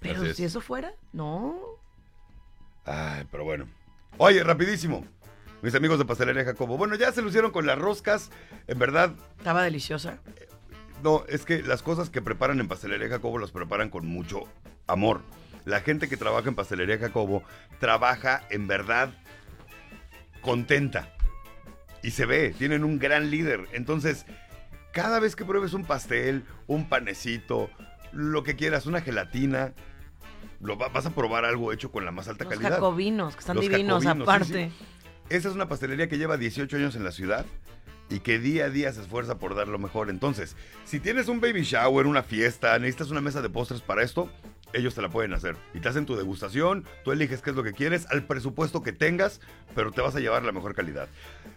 [0.00, 0.36] Pero Así es.
[0.36, 1.56] si eso fuera, no.
[2.84, 3.68] Ay, pero bueno.
[4.16, 5.04] Oye, rapidísimo.
[5.62, 6.76] Mis amigos de Pastelería Jacobo.
[6.78, 8.30] Bueno, ya se lucieron con las roscas.
[8.66, 10.18] En verdad, Estaba deliciosa.
[11.02, 14.44] no, es que las cosas que preparan en Pastelería Jacobo las preparan con mucho
[14.86, 15.20] amor.
[15.66, 17.42] La gente que trabaja en Pastelería Jacobo
[17.78, 19.10] trabaja en verdad
[20.40, 21.12] contenta.
[22.02, 23.68] Y se ve, tienen un gran líder.
[23.72, 24.24] Entonces,
[24.92, 27.68] cada vez que pruebes un pastel, un panecito,
[28.12, 29.74] lo que quieras, una gelatina,
[30.60, 32.70] lo va- vas a probar algo hecho con la más alta Los calidad.
[32.76, 34.70] jacobinos, que están Los divinos jacobinos, sí, aparte.
[35.30, 37.46] Esa es una pastelería que lleva 18 años en la ciudad
[38.08, 40.10] y que día a día se esfuerza por dar lo mejor.
[40.10, 44.28] Entonces, si tienes un baby shower, una fiesta, necesitas una mesa de postres para esto,
[44.72, 45.56] ellos te la pueden hacer.
[45.72, 48.92] Y te hacen tu degustación, tú eliges qué es lo que quieres, al presupuesto que
[48.92, 49.40] tengas,
[49.76, 51.08] pero te vas a llevar la mejor calidad.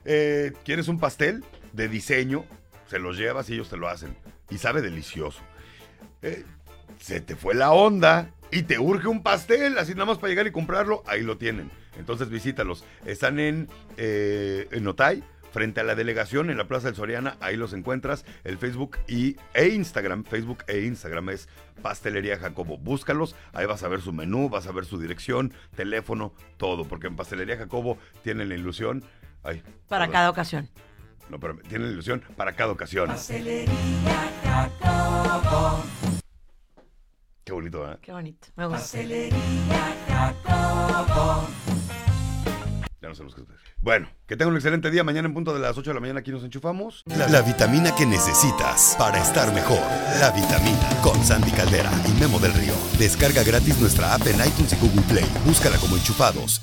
[0.05, 1.43] Eh, ¿Quieres un pastel
[1.73, 2.45] de diseño?
[2.87, 4.15] Se los llevas y ellos te lo hacen.
[4.51, 5.41] Y sabe delicioso.
[6.21, 6.45] Eh,
[6.99, 10.45] se te fue la onda y te urge un pastel, así nada más para llegar
[10.45, 11.71] y comprarlo, ahí lo tienen.
[11.97, 12.83] Entonces visítalos.
[13.05, 13.67] Están en,
[13.97, 15.23] eh, en Otay,
[15.53, 19.37] frente a la delegación en la Plaza del Soriana, ahí los encuentras, el Facebook y,
[19.53, 21.47] e Instagram, Facebook e Instagram es
[21.83, 22.79] Pastelería Jacobo.
[22.79, 27.05] Búscalos, ahí vas a ver su menú, vas a ver su dirección, teléfono, todo, porque
[27.07, 29.03] en Pastelería Jacobo tienen la ilusión.
[29.43, 30.11] Ay, Para perdón.
[30.13, 30.69] cada ocasión.
[31.29, 33.09] No, pero tienen la ilusión para cada ocasión.
[37.43, 37.97] Qué bonito, ¿eh?
[38.01, 38.47] Qué bonito.
[38.55, 38.97] Me gusta.
[43.19, 43.45] Qué hacer.
[43.81, 45.03] Bueno, que tengan un excelente día.
[45.03, 47.03] Mañana en punto de las 8 de la mañana aquí nos enchufamos.
[47.05, 49.79] La, la vitamina que necesitas para estar mejor.
[50.19, 52.73] La vitamina con Sandy Caldera y Memo del Río.
[52.97, 55.25] Descarga gratis nuestra app en iTunes y Google Play.
[55.45, 56.61] Búscala como enchufados